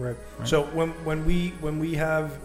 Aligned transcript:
Right. 0.00 0.16
So 0.44 0.64
when 0.66 0.90
when 1.04 1.24
we 1.26 1.50
when 1.60 1.78
we 1.78 1.94
have 1.94 2.38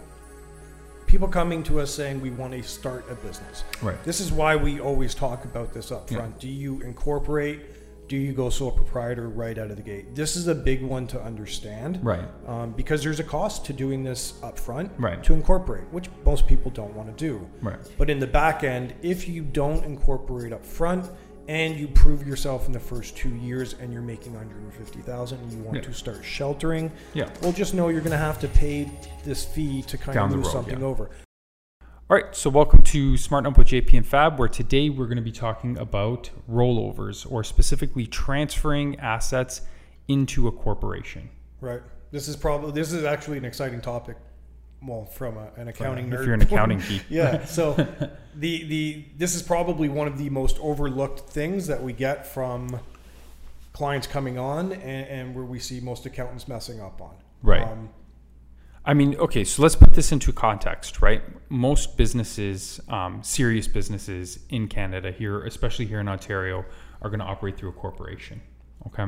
people 1.06 1.28
coming 1.28 1.62
to 1.64 1.80
us 1.80 1.92
saying 1.94 2.20
we 2.20 2.30
want 2.30 2.52
to 2.52 2.62
start 2.62 3.04
a 3.10 3.14
business, 3.14 3.64
Right. 3.80 4.02
This 4.04 4.20
is 4.20 4.30
why 4.32 4.56
we 4.56 4.80
always 4.80 5.14
talk 5.14 5.44
about 5.44 5.72
this 5.72 5.90
up 5.90 6.10
Yeah. 6.10 6.18
front. 6.18 6.38
Do 6.38 6.48
you 6.48 6.80
incorporate? 6.82 7.60
Do 8.08 8.16
you 8.16 8.32
go 8.32 8.50
sole 8.50 8.70
proprietor 8.70 9.28
right 9.28 9.58
out 9.58 9.70
of 9.70 9.76
the 9.76 9.82
gate? 9.82 10.14
This 10.14 10.36
is 10.36 10.46
a 10.46 10.54
big 10.54 10.80
one 10.82 11.08
to 11.08 11.20
understand, 11.20 11.98
Right. 12.04 12.24
Um, 12.46 12.70
because 12.72 13.02
there's 13.02 13.18
a 13.18 13.24
cost 13.24 13.64
to 13.66 13.72
doing 13.72 14.04
this 14.04 14.34
up 14.44 14.58
front 14.58 14.92
Right. 14.98 15.20
to 15.24 15.32
incorporate, 15.34 15.84
which 15.90 16.08
most 16.24 16.46
people 16.46 16.70
don't 16.70 16.94
want 16.94 17.08
to 17.08 17.24
do. 17.24 17.48
Right. 17.62 17.78
But 17.98 18.08
in 18.10 18.20
the 18.20 18.26
back 18.28 18.62
end, 18.62 18.94
if 19.02 19.26
you 19.28 19.42
don't 19.42 19.84
incorporate 19.84 20.52
up 20.52 20.64
front 20.64 21.10
and 21.48 21.76
you 21.76 21.86
prove 21.88 22.26
yourself 22.26 22.66
in 22.66 22.72
the 22.72 22.80
first 22.80 23.16
two 23.16 23.34
years 23.36 23.74
and 23.80 23.92
you're 23.92 24.02
making 24.02 24.32
150,000 24.34 25.38
and 25.38 25.52
you 25.52 25.58
want 25.62 25.76
Yeah. 25.76 25.82
to 25.82 25.92
start 25.94 26.24
sheltering, 26.24 26.90
Yeah. 27.14 27.28
well, 27.42 27.52
just 27.52 27.74
know 27.74 27.88
you're 27.88 28.00
going 28.00 28.10
to 28.12 28.16
have 28.16 28.38
to 28.40 28.48
pay 28.48 28.90
this 29.24 29.44
fee 29.44 29.82
to 29.82 29.96
kind 29.98 30.14
Down 30.14 30.30
of 30.30 30.36
move 30.36 30.44
road, 30.46 30.52
something 30.52 30.80
yeah. 30.80 30.86
over. 30.86 31.10
All 32.08 32.16
right, 32.16 32.34
so 32.36 32.48
welcome 32.50 32.82
to 32.82 33.16
Smart 33.16 33.46
Up 33.46 33.58
with 33.58 33.68
JP 33.68 33.96
and 33.96 34.06
Fab, 34.06 34.38
where 34.38 34.48
today 34.48 34.90
we're 34.90 35.06
going 35.06 35.16
to 35.16 35.22
be 35.22 35.32
talking 35.32 35.76
about 35.76 36.30
rollovers 36.48 37.30
or 37.30 37.42
specifically 37.42 38.06
transferring 38.06 38.98
assets 39.00 39.62
into 40.06 40.46
a 40.46 40.52
corporation. 40.52 41.30
Right. 41.60 41.82
This 42.12 42.28
is 42.28 42.36
probably 42.36 42.70
this 42.72 42.92
is 42.92 43.02
actually 43.04 43.38
an 43.38 43.44
exciting 43.44 43.80
topic. 43.80 44.16
Well, 44.86 45.04
from 45.04 45.36
a, 45.36 45.50
an 45.56 45.68
accounting 45.68 46.12
if 46.12 46.24
you're 46.24 46.34
an 46.34 46.42
accounting 46.42 46.80
geek. 46.80 47.02
yeah. 47.08 47.44
So 47.46 47.74
the 48.34 48.64
the 48.64 49.04
this 49.16 49.34
is 49.34 49.42
probably 49.42 49.88
one 49.88 50.06
of 50.06 50.18
the 50.18 50.30
most 50.30 50.58
overlooked 50.60 51.20
things 51.30 51.66
that 51.66 51.82
we 51.82 51.92
get 51.92 52.26
from 52.26 52.78
clients 53.72 54.06
coming 54.06 54.38
on, 54.38 54.72
and, 54.72 55.08
and 55.08 55.34
where 55.34 55.44
we 55.44 55.58
see 55.58 55.80
most 55.80 56.06
accountants 56.06 56.48
messing 56.48 56.80
up 56.80 57.00
on. 57.00 57.14
Right. 57.42 57.62
Um, 57.62 57.90
I 58.86 58.94
mean, 58.94 59.16
okay, 59.16 59.42
so 59.42 59.62
let's 59.62 59.74
put 59.74 59.92
this 59.92 60.12
into 60.12 60.32
context, 60.32 61.02
right? 61.02 61.20
Most 61.50 61.96
businesses, 61.96 62.80
um, 62.88 63.20
serious 63.22 63.66
businesses 63.66 64.38
in 64.48 64.68
Canada 64.68 65.10
here, 65.10 65.44
especially 65.44 65.86
here 65.86 65.98
in 65.98 66.08
Ontario, 66.08 66.64
are 67.02 67.10
going 67.10 67.18
to 67.18 67.26
operate 67.26 67.56
through 67.56 67.70
a 67.70 67.72
corporation. 67.72 68.40
Okay. 68.86 69.06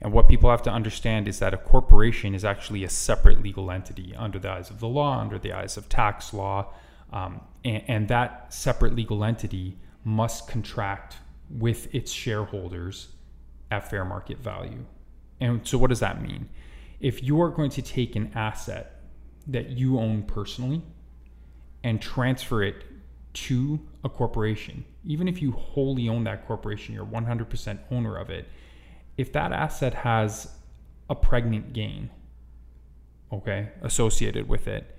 And 0.00 0.12
what 0.12 0.28
people 0.28 0.50
have 0.50 0.62
to 0.62 0.70
understand 0.70 1.26
is 1.26 1.38
that 1.38 1.54
a 1.54 1.56
corporation 1.56 2.34
is 2.34 2.44
actually 2.44 2.84
a 2.84 2.88
separate 2.88 3.42
legal 3.42 3.70
entity 3.70 4.14
under 4.16 4.38
the 4.38 4.50
eyes 4.50 4.70
of 4.70 4.80
the 4.80 4.88
law, 4.88 5.18
under 5.18 5.38
the 5.38 5.52
eyes 5.52 5.76
of 5.76 5.88
tax 5.88 6.34
law. 6.34 6.72
Um, 7.12 7.40
and, 7.64 7.82
and 7.88 8.08
that 8.08 8.52
separate 8.52 8.94
legal 8.94 9.24
entity 9.24 9.78
must 10.04 10.48
contract 10.48 11.16
with 11.50 11.92
its 11.94 12.12
shareholders 12.12 13.08
at 13.70 13.88
fair 13.88 14.04
market 14.04 14.38
value. 14.38 14.84
And 15.40 15.66
so, 15.66 15.78
what 15.78 15.90
does 15.90 16.00
that 16.00 16.22
mean? 16.22 16.48
If 17.00 17.22
you 17.22 17.40
are 17.42 17.50
going 17.50 17.70
to 17.70 17.82
take 17.82 18.16
an 18.16 18.32
asset 18.34 19.00
that 19.46 19.70
you 19.70 19.98
own 19.98 20.22
personally 20.22 20.82
and 21.84 22.00
transfer 22.00 22.62
it 22.62 22.84
to 23.34 23.80
a 24.02 24.08
corporation, 24.08 24.84
even 25.04 25.28
if 25.28 25.42
you 25.42 25.52
wholly 25.52 26.08
own 26.08 26.24
that 26.24 26.46
corporation, 26.46 26.94
you're 26.94 27.04
100% 27.04 27.78
owner 27.90 28.16
of 28.16 28.30
it, 28.30 28.48
if 29.16 29.32
that 29.32 29.52
asset 29.52 29.94
has 29.94 30.48
a 31.08 31.14
pregnant 31.14 31.72
gain, 31.72 32.10
okay, 33.32 33.70
associated 33.82 34.48
with 34.48 34.68
it, 34.68 34.96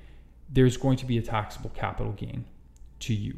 there's 0.49 0.77
going 0.77 0.97
to 0.97 1.05
be 1.05 1.17
a 1.17 1.21
taxable 1.21 1.69
capital 1.71 2.13
gain 2.13 2.45
to 2.99 3.13
you 3.13 3.35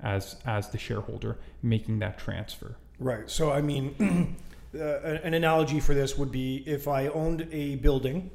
as 0.00 0.36
as 0.46 0.70
the 0.70 0.78
shareholder 0.78 1.38
making 1.62 1.98
that 1.98 2.18
transfer. 2.18 2.76
Right. 2.98 3.28
So, 3.30 3.52
I 3.52 3.60
mean, 3.60 4.36
uh, 4.74 4.78
an 4.78 5.34
analogy 5.34 5.80
for 5.80 5.94
this 5.94 6.16
would 6.16 6.32
be 6.32 6.62
if 6.66 6.88
I 6.88 7.08
owned 7.08 7.48
a 7.52 7.76
building 7.76 8.30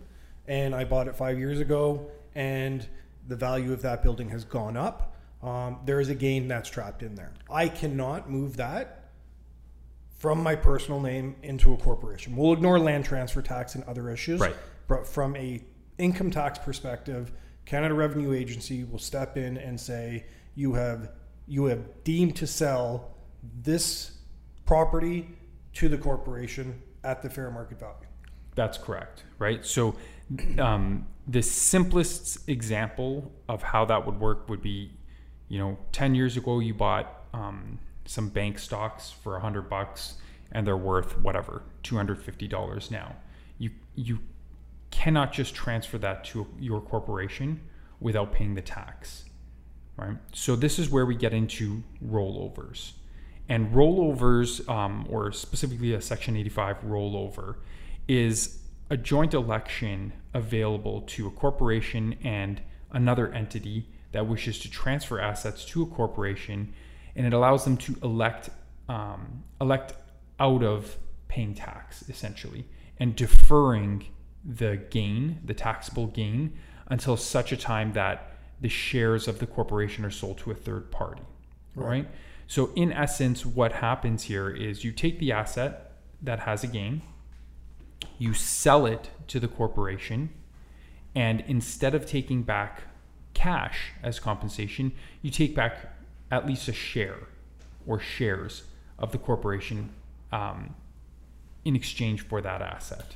and 0.47 0.75
I 0.75 0.83
bought 0.83 1.07
it 1.07 1.15
five 1.15 1.37
years 1.37 1.59
ago 1.59 2.09
and 2.35 2.85
the 3.27 3.35
value 3.35 3.71
of 3.71 3.81
that 3.81 4.03
building 4.03 4.29
has 4.29 4.43
gone 4.43 4.75
up, 4.75 5.15
um, 5.41 5.79
there 5.85 5.99
is 5.99 6.09
a 6.09 6.15
gain 6.15 6.47
that's 6.47 6.69
trapped 6.69 7.03
in 7.03 7.15
there. 7.15 7.33
I 7.49 7.67
cannot 7.67 8.29
move 8.29 8.57
that 8.57 9.02
from 10.23 10.41
my 10.41 10.55
personal 10.55 11.01
name 11.01 11.35
into 11.43 11.73
a 11.73 11.77
corporation. 11.77 12.33
We'll 12.33 12.53
ignore 12.53 12.79
land 12.79 13.03
transfer 13.03 13.41
tax 13.41 13.75
and 13.75 13.83
other 13.83 14.09
issues. 14.09 14.39
Right. 14.39 14.55
But 14.87 15.05
from 15.05 15.35
a 15.35 15.61
income 15.97 16.31
tax 16.31 16.57
perspective, 16.57 17.33
Canada 17.65 17.93
Revenue 17.93 18.31
Agency 18.31 18.85
will 18.85 18.99
step 18.99 19.35
in 19.35 19.57
and 19.57 19.77
say 19.77 20.25
you 20.55 20.75
have 20.75 21.11
you 21.45 21.65
have 21.65 22.05
deemed 22.05 22.37
to 22.37 22.47
sell 22.47 23.11
this 23.63 24.19
property 24.65 25.27
to 25.73 25.89
the 25.89 25.97
corporation 25.97 26.81
at 27.03 27.21
the 27.21 27.29
fair 27.29 27.51
market 27.51 27.81
value. 27.81 28.07
That's 28.55 28.77
correct, 28.77 29.25
right? 29.39 29.65
So, 29.65 29.93
um, 30.57 31.05
the 31.27 31.41
simplest 31.41 32.47
example 32.47 33.29
of 33.49 33.61
how 33.61 33.83
that 33.83 34.05
would 34.05 34.21
work 34.21 34.47
would 34.47 34.61
be, 34.61 34.91
you 35.49 35.59
know, 35.59 35.77
ten 35.91 36.15
years 36.15 36.37
ago 36.37 36.61
you 36.61 36.73
bought 36.73 37.25
um, 37.33 37.77
some 38.05 38.29
bank 38.29 38.59
stocks 38.59 39.11
for 39.11 39.35
a 39.35 39.39
hundred 39.39 39.69
bucks, 39.69 40.15
and 40.51 40.65
they're 40.67 40.77
worth 40.77 41.19
whatever 41.19 41.63
two 41.81 41.95
hundred 41.95 42.21
fifty 42.21 42.47
dollars 42.47 42.91
now. 42.91 43.15
You 43.57 43.71
you 43.95 44.19
cannot 44.91 45.33
just 45.33 45.55
transfer 45.55 45.97
that 45.97 46.23
to 46.25 46.47
your 46.59 46.79
corporation 46.79 47.61
without 47.99 48.31
paying 48.31 48.53
the 48.53 48.61
tax, 48.61 49.25
right? 49.97 50.17
So 50.33 50.55
this 50.55 50.77
is 50.77 50.89
where 50.89 51.05
we 51.05 51.15
get 51.15 51.33
into 51.33 51.83
rollovers. 52.05 52.91
And 53.49 53.73
rollovers, 53.73 54.67
um, 54.69 55.05
or 55.09 55.31
specifically 55.31 55.93
a 55.93 56.01
Section 56.01 56.37
85 56.37 56.81
rollover, 56.83 57.55
is 58.07 58.59
a 58.89 58.97
joint 58.97 59.33
election 59.33 60.13
available 60.33 61.01
to 61.01 61.27
a 61.27 61.31
corporation 61.31 62.15
and 62.23 62.61
another 62.91 63.31
entity 63.31 63.87
that 64.11 64.27
wishes 64.27 64.59
to 64.59 64.69
transfer 64.69 65.19
assets 65.19 65.65
to 65.65 65.81
a 65.83 65.85
corporation, 65.87 66.73
and 67.15 67.25
it 67.25 67.33
allows 67.33 67.63
them 67.63 67.77
to 67.77 67.95
elect 68.03 68.49
um, 68.89 69.43
elect 69.61 69.93
out 70.39 70.63
of 70.63 70.97
paying 71.27 71.53
tax 71.53 72.07
essentially 72.09 72.65
and 72.99 73.15
deferring 73.15 74.05
the 74.45 74.77
gain, 74.89 75.39
the 75.45 75.53
taxable 75.53 76.07
gain, 76.07 76.57
until 76.87 77.15
such 77.15 77.51
a 77.51 77.57
time 77.57 77.93
that 77.93 78.33
the 78.61 78.69
shares 78.69 79.27
of 79.27 79.39
the 79.39 79.47
corporation 79.47 80.05
are 80.05 80.11
sold 80.11 80.37
to 80.37 80.51
a 80.51 80.55
third 80.55 80.91
party. 80.91 81.23
Right. 81.75 82.07
So, 82.47 82.71
in 82.75 82.91
essence, 82.91 83.45
what 83.45 83.71
happens 83.71 84.23
here 84.23 84.49
is 84.49 84.83
you 84.83 84.91
take 84.91 85.19
the 85.19 85.31
asset 85.31 85.93
that 86.21 86.41
has 86.41 86.63
a 86.63 86.67
gain, 86.67 87.01
you 88.19 88.33
sell 88.33 88.85
it 88.85 89.09
to 89.27 89.39
the 89.39 89.47
corporation, 89.47 90.29
and 91.15 91.43
instead 91.47 91.95
of 91.95 92.05
taking 92.05 92.43
back 92.43 92.83
cash 93.33 93.91
as 94.03 94.19
compensation, 94.19 94.91
you 95.21 95.31
take 95.31 95.55
back 95.55 95.92
at 96.33 96.47
least 96.47 96.67
a 96.67 96.73
share 96.73 97.27
or 97.85 97.99
shares 97.99 98.63
of 98.97 99.11
the 99.11 99.19
corporation 99.19 99.91
um, 100.31 100.73
in 101.63 101.75
exchange 101.75 102.21
for 102.21 102.41
that 102.41 102.59
asset. 102.59 103.15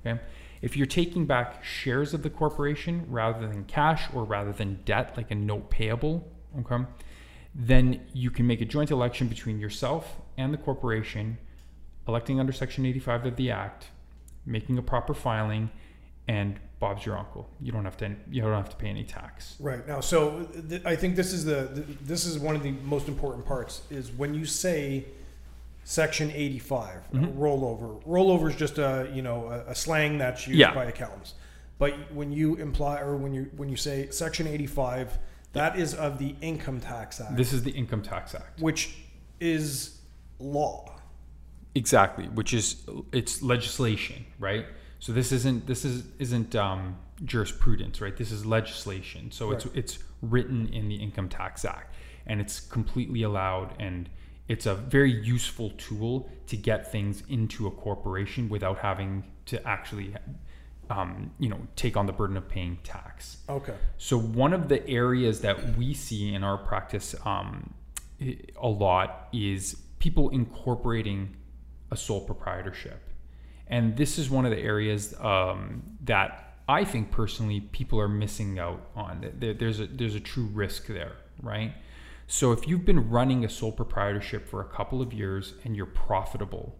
Okay. 0.00 0.20
If 0.60 0.76
you're 0.76 0.86
taking 0.86 1.26
back 1.26 1.62
shares 1.62 2.12
of 2.12 2.24
the 2.24 2.28
corporation 2.28 3.06
rather 3.08 3.46
than 3.46 3.64
cash 3.64 4.08
or 4.12 4.24
rather 4.24 4.52
than 4.52 4.80
debt, 4.84 5.14
like 5.16 5.30
a 5.30 5.34
note 5.36 5.70
payable, 5.70 6.26
okay, 6.58 6.84
then 7.54 8.00
you 8.12 8.30
can 8.32 8.48
make 8.48 8.60
a 8.60 8.64
joint 8.64 8.90
election 8.90 9.28
between 9.28 9.60
yourself 9.60 10.16
and 10.36 10.52
the 10.52 10.58
corporation, 10.58 11.38
electing 12.08 12.40
under 12.40 12.52
Section 12.52 12.84
85 12.84 13.26
of 13.26 13.36
the 13.36 13.52
Act, 13.52 13.86
making 14.44 14.76
a 14.76 14.82
proper 14.82 15.14
filing, 15.14 15.70
and 16.26 16.58
Bob's 16.80 17.04
your 17.06 17.16
uncle. 17.18 17.48
You 17.60 17.72
don't 17.72 17.84
have 17.84 17.96
to. 17.98 18.16
You 18.30 18.40
don't 18.42 18.54
have 18.54 18.70
to 18.70 18.76
pay 18.76 18.88
any 18.88 19.04
tax. 19.04 19.54
Right 19.60 19.86
now, 19.86 20.00
so 20.00 20.44
th- 20.68 20.82
I 20.86 20.96
think 20.96 21.14
this 21.14 21.32
is 21.32 21.44
the, 21.44 21.68
the 21.74 21.82
this 22.02 22.24
is 22.24 22.38
one 22.38 22.56
of 22.56 22.62
the 22.62 22.72
most 22.84 23.06
important 23.06 23.44
parts 23.46 23.82
is 23.90 24.10
when 24.10 24.32
you 24.34 24.46
say 24.46 25.04
Section 25.84 26.30
85 26.30 26.88
uh, 26.88 27.16
Mm-hmm. 27.16 27.38
rollover. 27.42 28.02
Rollover 28.04 28.48
is 28.50 28.56
just 28.56 28.78
a 28.78 29.10
you 29.12 29.20
know 29.22 29.46
a, 29.48 29.70
a 29.72 29.74
slang 29.74 30.16
that's 30.18 30.46
used 30.46 30.58
Yeah. 30.58 30.74
by 30.74 30.86
accountants. 30.86 31.34
But 31.78 31.94
when 32.12 32.32
you 32.32 32.56
imply 32.56 33.00
or 33.00 33.14
when 33.16 33.34
you 33.34 33.50
when 33.56 33.68
you 33.68 33.76
say 33.76 34.08
Section 34.10 34.46
85, 34.46 35.18
that 35.52 35.78
is 35.78 35.94
of 35.94 36.18
the 36.18 36.34
Income 36.40 36.80
Tax 36.80 37.20
Act, 37.20 37.36
This 37.36 37.52
is 37.52 37.62
the 37.62 37.72
Income 37.72 38.02
Tax 38.02 38.34
Act. 38.34 38.58
which 38.60 38.96
is 39.38 40.00
law. 40.38 40.96
Exactly, 41.74 42.24
which 42.28 42.52
is 42.54 42.82
it's 43.12 43.42
legislation, 43.42 44.24
right? 44.38 44.64
So 45.00 45.12
this 45.12 45.32
isn't 45.32 45.66
this 45.66 45.84
is 45.84 46.04
isn't 46.18 46.54
um, 46.54 46.96
jurisprudence, 47.24 48.00
right? 48.00 48.16
This 48.16 48.30
is 48.30 48.46
legislation. 48.46 49.32
So 49.32 49.50
it's 49.50 49.66
it's 49.74 49.98
written 50.22 50.68
in 50.68 50.88
the 50.88 50.96
Income 50.96 51.30
Tax 51.30 51.64
Act, 51.64 51.94
and 52.26 52.40
it's 52.40 52.60
completely 52.60 53.22
allowed, 53.22 53.74
and 53.80 54.08
it's 54.48 54.66
a 54.66 54.74
very 54.74 55.12
useful 55.12 55.70
tool 55.78 56.30
to 56.48 56.56
get 56.56 56.92
things 56.92 57.22
into 57.28 57.66
a 57.66 57.70
corporation 57.70 58.48
without 58.48 58.78
having 58.78 59.24
to 59.46 59.66
actually, 59.66 60.14
um, 60.90 61.30
you 61.38 61.48
know, 61.48 61.60
take 61.76 61.96
on 61.96 62.06
the 62.06 62.12
burden 62.12 62.36
of 62.36 62.48
paying 62.48 62.76
tax. 62.82 63.38
Okay. 63.48 63.74
So 63.96 64.18
one 64.18 64.52
of 64.52 64.68
the 64.68 64.86
areas 64.88 65.40
that 65.40 65.76
we 65.76 65.94
see 65.94 66.34
in 66.34 66.44
our 66.44 66.58
practice 66.58 67.14
um, 67.24 67.72
a 68.20 68.68
lot 68.68 69.28
is 69.32 69.76
people 69.98 70.28
incorporating 70.30 71.36
a 71.90 71.96
sole 71.96 72.20
proprietorship, 72.20 73.00
and 73.70 73.96
this 73.96 74.18
is 74.18 74.28
one 74.28 74.44
of 74.44 74.50
the 74.50 74.58
areas 74.58 75.14
um, 75.20 75.82
that 76.04 76.56
I 76.68 76.84
think 76.84 77.10
personally 77.10 77.60
people 77.60 78.00
are 78.00 78.08
missing 78.08 78.58
out 78.58 78.90
on. 78.94 79.32
There, 79.38 79.54
there's 79.54 79.80
a 79.80 79.86
there's 79.86 80.16
a 80.16 80.20
true 80.20 80.48
risk 80.52 80.86
there, 80.86 81.16
right? 81.42 81.72
So 82.26 82.52
if 82.52 82.68
you've 82.68 82.84
been 82.84 83.10
running 83.10 83.44
a 83.44 83.48
sole 83.48 83.72
proprietorship 83.72 84.48
for 84.48 84.60
a 84.60 84.64
couple 84.64 85.00
of 85.02 85.12
years 85.12 85.54
and 85.64 85.76
you're 85.76 85.86
profitable, 85.86 86.76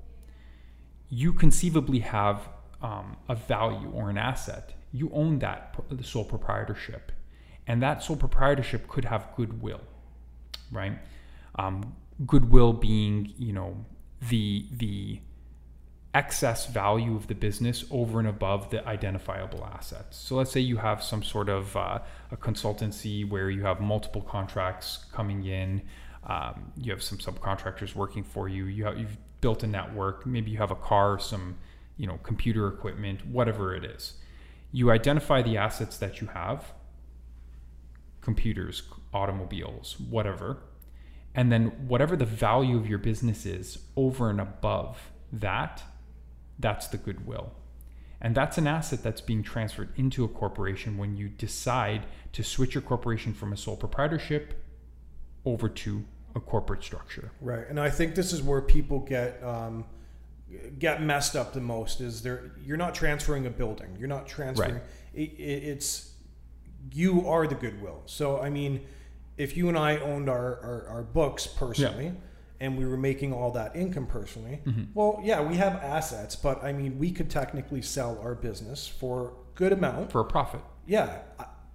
you 1.09 1.33
conceivably 1.33 2.01
have 2.01 2.49
um, 2.83 3.17
a 3.29 3.35
value 3.35 3.91
or 3.91 4.11
an 4.11 4.19
asset. 4.19 4.75
You 4.93 5.11
own 5.13 5.39
that 5.41 5.77
the 5.91 6.05
sole 6.05 6.25
proprietorship, 6.25 7.13
and 7.67 7.83
that 7.83 8.03
sole 8.03 8.17
proprietorship 8.17 8.89
could 8.89 9.05
have 9.05 9.29
goodwill, 9.37 9.81
right? 10.73 10.99
Um, 11.57 11.97
goodwill 12.27 12.73
being, 12.73 13.33
you 13.39 13.53
know, 13.53 13.85
the 14.29 14.67
the 14.73 15.21
excess 16.13 16.67
value 16.67 17.15
of 17.15 17.29
the 17.29 17.35
business 17.35 17.85
over 17.91 18.19
and 18.19 18.27
above 18.27 18.71
the 18.71 18.87
identifiable 18.87 19.65
assets. 19.65 20.17
So 20.17 20.35
let's 20.35 20.51
say 20.51 20.61
you 20.61 20.77
have 20.77 21.03
some 21.03 21.23
sort 21.23 21.49
of 21.49 21.77
uh, 21.77 22.01
a 22.33 22.37
consultancy 22.37 23.29
where 23.29 23.49
you 23.49 23.63
have 23.63 23.81
multiple 23.81 24.23
contracts 24.23 25.05
coming 25.13 25.45
in, 25.45 25.83
um, 26.25 26.73
you 26.77 26.91
have 26.91 27.03
some 27.03 27.19
subcontractors 27.19 27.95
working 27.95 28.25
for 28.25 28.49
you, 28.49 28.65
you 28.65 28.85
have, 28.85 28.99
you've 28.99 29.17
built 29.41 29.63
a 29.63 29.67
network, 29.67 30.27
maybe 30.27 30.51
you 30.51 30.59
have 30.59 30.73
a 30.73 30.77
car, 30.77 31.19
some 31.19 31.57
you 31.97 32.07
know 32.07 32.19
computer 32.23 32.67
equipment, 32.67 33.25
whatever 33.27 33.75
it 33.75 33.85
is. 33.85 34.15
You 34.73 34.91
identify 34.91 35.43
the 35.43 35.57
assets 35.57 35.97
that 35.99 36.21
you 36.21 36.29
have, 36.29 36.73
computers, 38.21 38.83
automobiles, 39.15 39.99
whatever, 39.99 40.59
and 41.35 41.53
then 41.53 41.67
whatever 41.87 42.17
the 42.17 42.27
value 42.27 42.77
of 42.77 42.89
your 42.89 42.99
business 42.99 43.47
is 43.47 43.79
over 43.97 44.29
and 44.29 44.41
above 44.41 45.11
that 45.33 45.83
that's 46.61 46.89
the 46.89 46.97
goodwill. 46.97 47.53
And 48.21 48.35
that's 48.35 48.59
an 48.59 48.67
asset 48.67 49.03
that's 49.03 49.21
being 49.21 49.43
transferred 49.43 49.91
into 49.97 50.25
a 50.25 50.29
corporation 50.29 50.99
when 50.99 51.17
you 51.17 51.29
decide 51.29 52.05
to 52.33 52.45
switch 52.45 52.75
your 52.75 52.83
corporation 52.83 53.33
from 53.33 53.53
a 53.53 53.57
sole 53.57 53.77
proprietorship 53.77 54.63
over 55.47 55.69
to 55.69 56.05
a 56.35 56.41
corporate 56.41 56.85
structure. 56.85 57.33
Right. 57.41 57.65
And 57.69 57.81
I 57.81 57.89
think 57.89 58.15
this 58.15 58.33
is 58.33 58.43
where 58.43 58.61
people 58.61 59.01
get 59.01 59.43
um, 59.43 59.87
get 60.79 61.03
messed 61.03 61.35
up 61.35 61.55
the 61.55 61.61
most 61.61 62.01
is 62.01 62.23
there 62.23 62.53
you're 62.63 62.77
not 62.77 62.95
transferring 62.95 63.47
a 63.47 63.51
building. 63.51 63.97
You're 63.99 64.09
not 64.09 64.27
transferring 64.27 64.75
right. 64.75 64.83
it, 65.15 65.31
it's 65.39 66.13
you 66.93 67.27
are 67.27 67.47
the 67.47 67.55
goodwill. 67.55 68.03
So 68.05 68.39
I 68.41 68.51
mean, 68.51 68.87
if 69.39 69.57
you 69.57 69.69
and 69.71 69.79
I 69.79 69.97
owned 69.97 70.29
our, 70.29 70.61
our, 70.63 70.87
our 70.89 71.03
books 71.03 71.47
personally, 71.47 72.07
yeah 72.07 72.13
and 72.61 72.77
we 72.77 72.87
were 72.87 72.97
making 72.97 73.33
all 73.33 73.51
that 73.53 73.75
income 73.75 74.07
personally, 74.07 74.61
mm-hmm. 74.65 74.85
well, 74.95 75.21
yeah, 75.25 75.41
we 75.41 75.57
have 75.57 75.77
assets, 75.77 76.37
but 76.37 76.63
I 76.63 76.73
mean, 76.73 76.99
we 76.99 77.11
could 77.11 77.31
technically 77.31 77.83
sell 77.83 78.19
our 78.23 78.35
business 78.35 78.87
for 78.87 79.33
good 79.55 79.73
amount 79.73 80.13
for 80.13 80.21
a 80.21 80.25
profit. 80.25 80.61
Yeah, 80.87 81.19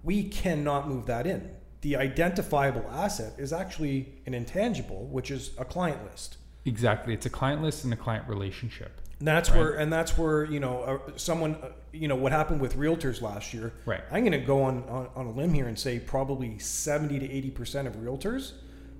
we 0.02 0.24
cannot 0.24 0.88
move 0.88 1.06
that 1.06 1.26
in. 1.26 1.50
The 1.80 1.96
identifiable 1.96 2.88
asset 2.90 3.34
is 3.38 3.52
actually 3.52 4.14
an 4.26 4.34
intangible, 4.34 5.06
which 5.06 5.30
is 5.30 5.50
a 5.58 5.64
client 5.64 6.04
list. 6.10 6.38
Exactly, 6.64 7.14
it's 7.14 7.26
a 7.26 7.30
client 7.30 7.62
list 7.62 7.84
and 7.84 7.92
a 7.92 7.96
client 7.96 8.28
relationship. 8.28 9.00
And 9.18 9.26
that's 9.26 9.50
right? 9.50 9.58
where, 9.58 9.72
and 9.74 9.92
that's 9.92 10.18
where 10.18 10.44
you 10.44 10.60
know, 10.60 10.80
uh, 10.82 11.12
someone, 11.16 11.54
uh, 11.56 11.68
you 11.92 12.06
know, 12.06 12.16
what 12.16 12.32
happened 12.32 12.60
with 12.60 12.76
realtors 12.76 13.22
last 13.22 13.54
year. 13.54 13.72
Right. 13.86 14.02
I'm 14.10 14.20
going 14.20 14.32
to 14.32 14.46
go 14.46 14.62
on, 14.62 14.84
on 14.88 15.08
on 15.16 15.26
a 15.26 15.30
limb 15.30 15.54
here 15.54 15.68
and 15.68 15.78
say 15.78 15.98
probably 15.98 16.58
seventy 16.58 17.18
to 17.18 17.30
eighty 17.30 17.50
percent 17.50 17.88
of 17.88 17.96
realtors 17.96 18.52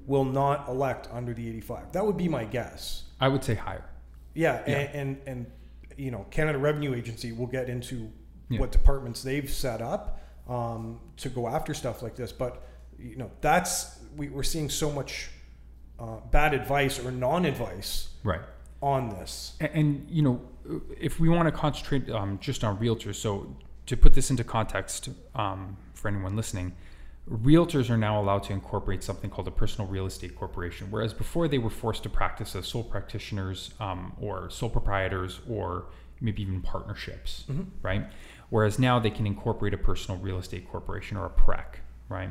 will 0.07 0.25
not 0.25 0.69
elect 0.69 1.09
under 1.13 1.35
the 1.35 1.49
85. 1.49 1.93
That 1.93 2.07
would 2.07 2.17
be 2.17 2.29
my 2.29 2.45
guess. 2.45 3.05
I 3.21 3.29
would 3.29 3.45
say 3.45 3.55
higher. 3.55 3.85
Yeah, 4.35 4.63
yeah. 4.67 4.79
And, 4.79 4.95
and, 4.95 5.19
and 5.27 5.47
you 5.97 6.11
know, 6.11 6.27
Canada 6.31 6.59
Revenue 6.59 6.95
Agency 6.95 7.33
will 7.33 7.47
get 7.47 7.69
into 7.69 8.11
yeah. 8.49 8.61
what 8.61 8.73
departments 8.73 9.23
they've 9.23 9.51
set 9.51 9.81
up 9.81 10.21
um, 10.49 11.01
to 11.19 11.29
go 11.29 11.49
after 11.49 11.75
stuff 11.75 12.03
like 12.03 12.17
this. 12.17 12.33
But 12.33 12.63
you 12.99 13.17
know, 13.17 13.31
that's 13.41 13.99
we, 14.17 14.29
are 14.35 14.43
seeing 14.43 14.71
so 14.71 14.91
much 14.91 15.31
uh, 15.99 16.21
bad 16.31 16.55
advice 16.55 17.05
or 17.05 17.11
non-advice 17.11 18.11
right 18.23 18.41
on 18.83 19.09
this. 19.09 19.55
And, 19.61 19.71
and 19.73 20.11
you 20.11 20.23
know, 20.23 20.41
if 20.99 21.19
we 21.19 21.29
want 21.29 21.47
to 21.47 21.53
concentrate 21.53 22.11
um, 22.11 22.39
just 22.41 22.65
on 22.65 22.79
realtors, 22.79 23.17
so 23.17 23.57
to 23.87 23.97
put 23.97 24.15
this 24.15 24.31
into 24.31 24.45
context 24.45 25.09
um, 25.35 25.77
for 25.95 26.09
anyone 26.09 26.37
listening 26.37 26.75
realtors 27.31 27.91
are 27.91 27.97
now 27.97 28.21
allowed 28.21 28.45
to 28.45 28.53
incorporate 28.53 29.03
something 29.03 29.31
called 29.31 29.49
a 29.49 29.53
personal 29.53 29.91
real 29.91 30.07
estate 30.07 30.37
corporation, 30.37 30.89
whereas 30.91 31.13
before 31.13 31.49
they 31.49 31.59
were 31.59 31.71
forced 31.71 32.03
to 32.05 32.09
practice 32.09 32.55
as 32.55 32.67
sole 32.67 32.85
practitioners 32.85 33.75
um, 33.81 34.13
or 34.21 34.49
sole 34.49 34.71
proprietors 34.71 35.41
or 35.49 35.87
maybe 36.21 36.43
even 36.43 36.63
partnerships, 36.63 37.45
mm-hmm. 37.49 37.65
right? 37.83 38.07
Whereas 38.51 38.79
now 38.79 38.99
they 39.01 39.11
can 39.11 39.27
incorporate 39.27 39.75
a 39.75 39.79
personal 39.79 40.21
real 40.21 40.39
estate 40.39 40.71
corporation 40.71 41.17
or 41.17 41.27
a 41.27 41.31
PREC, 41.31 41.81
right? 42.09 42.31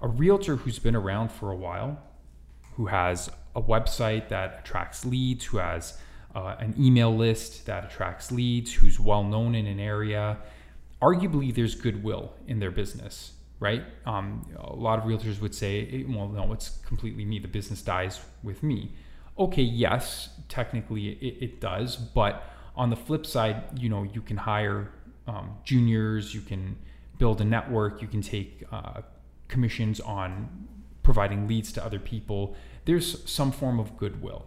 A 0.00 0.08
realtor 0.08 0.56
who's 0.56 0.80
been 0.80 0.96
around 0.96 1.30
for 1.30 1.52
a 1.52 1.56
while, 1.56 2.02
who 2.76 2.86
has 2.86 3.30
a 3.54 3.62
website 3.62 4.28
that 4.28 4.58
attracts 4.64 5.04
leads, 5.04 5.44
who 5.44 5.58
has 5.58 5.98
uh, 6.34 6.56
an 6.58 6.74
email 6.78 7.14
list 7.14 7.66
that 7.66 7.84
attracts 7.84 8.32
leads, 8.32 8.72
who's 8.72 8.98
well 8.98 9.22
known 9.22 9.54
in 9.54 9.66
an 9.66 9.78
area, 9.78 10.38
arguably 11.00 11.54
there's 11.54 11.76
goodwill 11.76 12.32
in 12.48 12.58
their 12.58 12.70
business 12.72 13.32
right? 13.62 13.84
Um, 14.06 14.44
a 14.58 14.74
lot 14.74 14.98
of 14.98 15.04
realtors 15.04 15.40
would 15.40 15.54
say, 15.54 16.04
well, 16.08 16.26
no, 16.26 16.52
it's 16.52 16.78
completely 16.84 17.24
me. 17.24 17.38
The 17.38 17.46
business 17.46 17.80
dies 17.80 18.20
with 18.42 18.64
me. 18.64 18.90
Okay, 19.38 19.62
yes, 19.62 20.30
technically 20.48 21.10
it, 21.10 21.44
it 21.44 21.60
does, 21.60 21.94
but 21.94 22.42
on 22.74 22.90
the 22.90 22.96
flip 22.96 23.24
side, 23.24 23.62
you 23.78 23.88
know, 23.88 24.02
you 24.02 24.20
can 24.20 24.36
hire 24.36 24.90
um, 25.28 25.56
juniors, 25.62 26.34
you 26.34 26.40
can 26.40 26.76
build 27.18 27.40
a 27.40 27.44
network, 27.44 28.02
you 28.02 28.08
can 28.08 28.20
take 28.20 28.64
uh, 28.72 29.02
commissions 29.46 30.00
on 30.00 30.66
providing 31.04 31.46
leads 31.46 31.72
to 31.74 31.84
other 31.84 32.00
people. 32.00 32.56
There's 32.84 33.30
some 33.30 33.52
form 33.52 33.78
of 33.78 33.96
goodwill. 33.96 34.44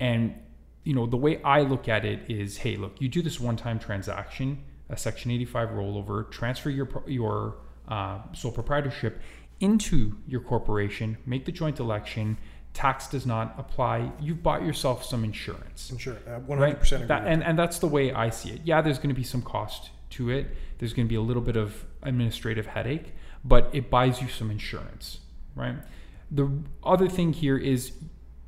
And, 0.00 0.34
you 0.82 0.94
know, 0.94 1.04
the 1.06 1.18
way 1.18 1.42
I 1.42 1.60
look 1.60 1.90
at 1.90 2.06
it 2.06 2.30
is, 2.30 2.56
hey, 2.56 2.76
look, 2.76 3.02
you 3.02 3.08
do 3.08 3.20
this 3.20 3.38
one-time 3.38 3.78
transaction, 3.78 4.64
a 4.88 4.96
Section 4.96 5.30
85 5.30 5.68
rollover, 5.70 6.30
transfer 6.30 6.70
your 6.70 6.88
your 7.06 7.58
uh, 7.88 8.18
sole 8.32 8.52
proprietorship 8.52 9.20
into 9.60 10.16
your 10.26 10.40
corporation, 10.40 11.16
make 11.26 11.44
the 11.44 11.52
joint 11.52 11.80
election. 11.80 12.38
Tax 12.74 13.08
does 13.08 13.24
not 13.24 13.54
apply. 13.58 14.12
You've 14.20 14.42
bought 14.42 14.62
yourself 14.62 15.04
some 15.04 15.24
insurance. 15.24 15.92
Sure, 15.98 16.16
uh, 16.26 16.40
100% 16.40 16.58
right? 16.58 16.82
agree. 16.82 17.06
That, 17.06 17.26
and, 17.26 17.42
and 17.42 17.58
that's 17.58 17.78
the 17.78 17.86
way 17.86 18.12
I 18.12 18.28
see 18.30 18.50
it. 18.50 18.60
Yeah, 18.64 18.82
there's 18.82 18.98
going 18.98 19.08
to 19.08 19.14
be 19.14 19.24
some 19.24 19.40
cost 19.40 19.90
to 20.10 20.30
it. 20.30 20.48
There's 20.78 20.92
going 20.92 21.06
to 21.06 21.08
be 21.08 21.16
a 21.16 21.22
little 21.22 21.42
bit 21.42 21.56
of 21.56 21.86
administrative 22.02 22.66
headache, 22.66 23.14
but 23.44 23.70
it 23.72 23.88
buys 23.90 24.20
you 24.20 24.28
some 24.28 24.50
insurance, 24.50 25.20
right? 25.54 25.76
The 26.30 26.50
other 26.84 27.08
thing 27.08 27.32
here 27.32 27.56
is 27.56 27.92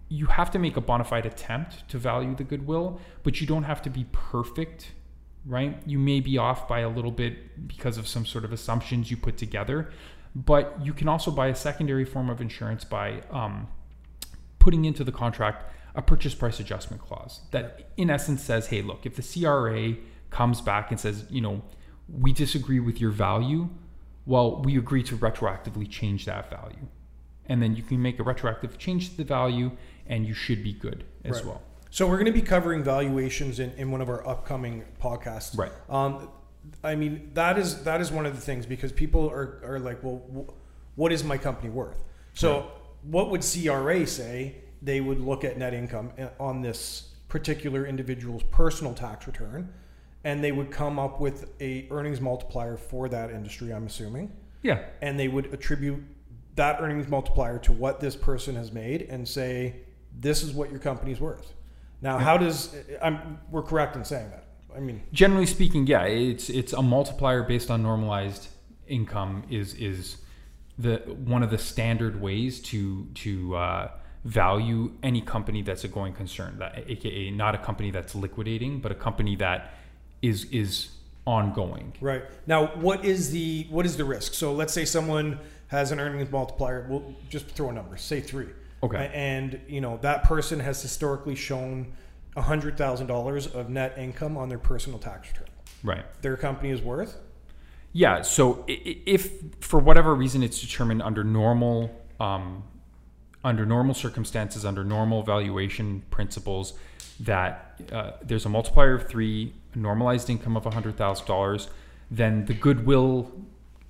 you 0.09 0.27
have 0.27 0.51
to 0.51 0.59
make 0.59 0.77
a 0.77 0.81
bona 0.81 1.05
fide 1.05 1.27
attempt 1.27 1.89
to 1.89 1.99
value 1.99 2.35
the 2.35 2.45
goodwill, 2.45 3.01
but 3.23 3.41
you 3.41 3.47
don't 3.47 3.65
have 3.65 3.83
to 3.83 3.91
be 3.91 4.07
perfect 4.13 4.93
right? 5.49 5.81
You 5.87 5.99
may 5.99 6.21
be 6.21 6.37
off 6.37 6.69
by 6.69 6.81
a 6.81 6.89
little 6.89 7.11
bit 7.11 7.67
because 7.67 7.97
of 7.97 8.07
some 8.07 8.27
sort 8.27 8.45
of 8.45 8.53
assumptions 8.53 9.11
you 9.11 9.17
put 9.17 9.39
together, 9.39 9.91
but 10.35 10.79
you 10.85 10.93
can 10.93 11.09
also 11.09 11.31
buy 11.31 11.49
a 11.49 11.55
secondary 11.55 12.05
form 12.05 12.29
of 12.29 12.41
insurance 12.41 12.85
by 12.85 13.23
um, 13.31 13.67
putting 14.59 14.85
into 14.85 15.03
the 15.03 15.13
contract 15.13 15.65
a 15.95 16.03
purchase 16.03 16.35
price 16.35 16.61
adjustment 16.61 17.03
clause 17.03 17.41
that, 17.51 17.91
in 17.97 18.11
essence, 18.11 18.43
says, 18.43 18.67
hey, 18.67 18.83
look, 18.83 19.07
if 19.07 19.17
the 19.17 19.23
CRA 19.23 19.95
comes 20.31 20.61
back 20.61 20.91
and 20.91 21.01
says, 21.01 21.25
you 21.31 21.41
know, 21.41 21.63
we 22.09 22.33
disagree 22.33 22.79
with 22.79 23.01
your 23.01 23.11
value, 23.11 23.71
well, 24.27 24.63
we 24.63 24.77
agree 24.77 25.03
to 25.05 25.17
retroactively 25.17 25.91
change 25.91 26.27
that 26.27 26.51
value. 26.51 26.87
And 27.47 27.63
then 27.63 27.75
you 27.75 27.83
can 27.83 28.01
make 28.03 28.19
a 28.19 28.23
retroactive 28.23 28.77
change 28.77 29.11
to 29.11 29.17
the 29.17 29.25
value 29.25 29.73
and 30.07 30.27
you 30.27 30.35
should 30.35 30.63
be 30.63 30.75
good 30.75 31.05
as 31.25 31.37
right. 31.37 31.47
well. 31.47 31.63
So 31.91 32.07
we're 32.07 32.17
going 32.17 32.27
to 32.27 32.33
be 32.33 32.43
covering 32.43 32.83
valuations 32.83 33.61
in, 33.61 33.73
in 33.73 33.91
one 33.91 34.01
of 34.01 34.09
our 34.09 34.27
upcoming 34.27 34.85
podcasts. 35.01 35.57
Right. 35.57 35.73
Um, 35.89 36.29
I 36.85 36.95
mean 36.97 37.31
that 37.35 37.59
is 37.59 37.85
that 37.85 38.01
is 38.01 38.11
one 38.11 38.27
of 38.27 38.35
the 38.35 38.41
things 38.41 38.67
because 38.67 38.93
people 38.93 39.29
are, 39.31 39.61
are 39.65 39.79
like, 39.79 40.03
well, 40.03 40.55
what 40.97 41.13
is 41.13 41.25
my 41.25 41.39
company 41.39 41.71
worth? 41.71 42.05
So 42.35 42.61
right. 42.61 42.71
what 43.03 43.31
would 43.31 43.43
CRA 43.43 44.07
say? 44.07 44.57
They 44.83 45.01
would 45.01 45.21
look 45.21 45.45
at 45.45 45.59
net 45.59 45.75
income 45.75 46.13
uh, 46.19 46.29
on 46.39 46.61
this 46.61 47.15
particular 47.29 47.87
individual's 47.87 48.43
personal 48.45 48.95
tax 48.95 49.27
return, 49.27 49.73
and 50.25 50.43
they 50.43 50.53
would 50.53 50.71
come 50.71 50.99
up 50.99 51.21
with 51.21 51.51
a 51.61 51.89
earnings 51.91 52.21
multiplier 52.21 52.77
for 52.77 53.09
that 53.09 53.31
industry. 53.31 53.73
I'm 53.73 53.87
assuming. 53.87 54.33
Yeah. 54.63 54.85
And 55.03 55.19
they 55.19 55.29
would 55.29 55.53
attribute 55.55 56.03
that 56.57 56.81
earnings 56.81 57.09
multiplier 57.09 57.59
to 57.61 57.73
what 57.73 58.01
this 58.01 58.17
person 58.17 58.57
has 58.57 58.73
made 58.73 59.03
and 59.03 59.27
say, 59.27 59.77
this 60.19 60.43
is 60.43 60.53
what 60.53 60.71
your 60.71 60.81
company's 60.81 61.21
worth. 61.21 61.55
Now, 62.01 62.19
how 62.19 62.37
does 62.37 62.75
I'm 63.03 63.39
we're 63.51 63.63
correct 63.63 63.97
in 63.97 64.05
saying 64.05 64.31
that? 64.31 64.45
I 64.77 64.81
mean, 64.81 65.03
generally 65.13 65.47
speaking, 65.47 65.87
yeah, 65.87 66.05
it's 66.05 66.49
it's 66.49 66.73
a 66.73 66.83
multiplier 66.83 67.43
based 67.43 67.71
on 67.71 67.83
normalized 67.83 68.49
income 68.87 69.45
is 69.51 69.75
is 69.75 70.19
the 70.79 70.99
one 71.25 71.43
of 71.43 71.51
the 71.51 71.59
standard 71.59 72.21
ways 72.21 72.61
to 72.61 73.07
to 73.15 73.57
uh, 73.57 73.91
value 74.25 74.93
any 75.03 75.21
company 75.21 75.63
that's 75.63 75.85
a 75.85 75.89
going 75.89 76.13
concern, 76.13 76.59
that 76.59 76.85
aka 76.89 77.31
not 77.31 77.55
a 77.55 77.59
company 77.59 77.91
that's 77.91 78.15
liquidating, 78.15 78.81
but 78.81 78.93
a 78.93 78.95
company 78.95 79.35
that 79.37 79.75
is 80.23 80.45
is 80.47 80.91
ongoing. 81.27 81.93
Right. 82.01 82.25
Now, 82.47 82.69
what 82.77 83.05
is 83.05 83.31
the 83.31 83.67
what 83.71 83.87
is 83.87 83.97
the 83.97 84.05
risk? 84.05 84.35
So 84.35 84.53
let's 84.53 84.73
say 84.73 84.85
someone 84.85 85.41
has 85.69 85.93
an 85.93 86.01
earnings 86.01 86.31
multiplier. 86.31 86.87
We'll 86.89 87.15
just 87.29 87.47
throw 87.49 87.71
a 87.71 87.73
number. 87.73 87.97
Say 87.97 88.21
three. 88.21 88.49
Okay. 88.83 89.11
And 89.13 89.61
you 89.69 89.81
know 89.81 89.99
that 90.03 90.25
person 90.25 90.61
has 90.61 90.81
historically 90.81 91.35
shown 91.35 91.93
hundred 92.37 92.79
thousand 92.79 93.09
dollars 93.09 93.47
of 93.47 93.69
net 93.69 93.99
income 93.99 94.37
on 94.37 94.49
their 94.49 94.59
personal 94.59 94.99
tax 94.99 95.29
return. 95.29 95.49
Right. 95.83 96.05
Their 96.23 96.37
company 96.37 96.71
is 96.71 96.81
worth. 96.81 97.17
Yeah. 97.93 98.23
So 98.23 98.65
if 98.69 99.33
for 99.61 99.81
whatever 99.81 100.15
reason 100.15 100.43
it's 100.43 100.61
determined 100.61 101.03
under 101.03 101.25
normal 101.25 101.91
um, 102.21 102.63
under 103.45 103.65
normal 103.65 103.95
circumstances, 103.95 104.65
under 104.65 104.85
normal 104.85 105.23
valuation 105.23 106.03
principles, 106.11 106.75
that 107.21 107.81
uh, 107.93 108.13
there's 108.23 108.45
a 108.45 108.49
multiplier 108.49 108.95
of 108.95 109.09
three, 109.09 109.53
a 109.75 109.79
normalized 109.79 110.29
income 110.31 110.57
of 110.57 110.65
hundred 110.65 110.97
thousand 110.97 111.27
dollars, 111.27 111.69
then 112.11 112.45
the 112.47 112.55
goodwill 112.55 113.33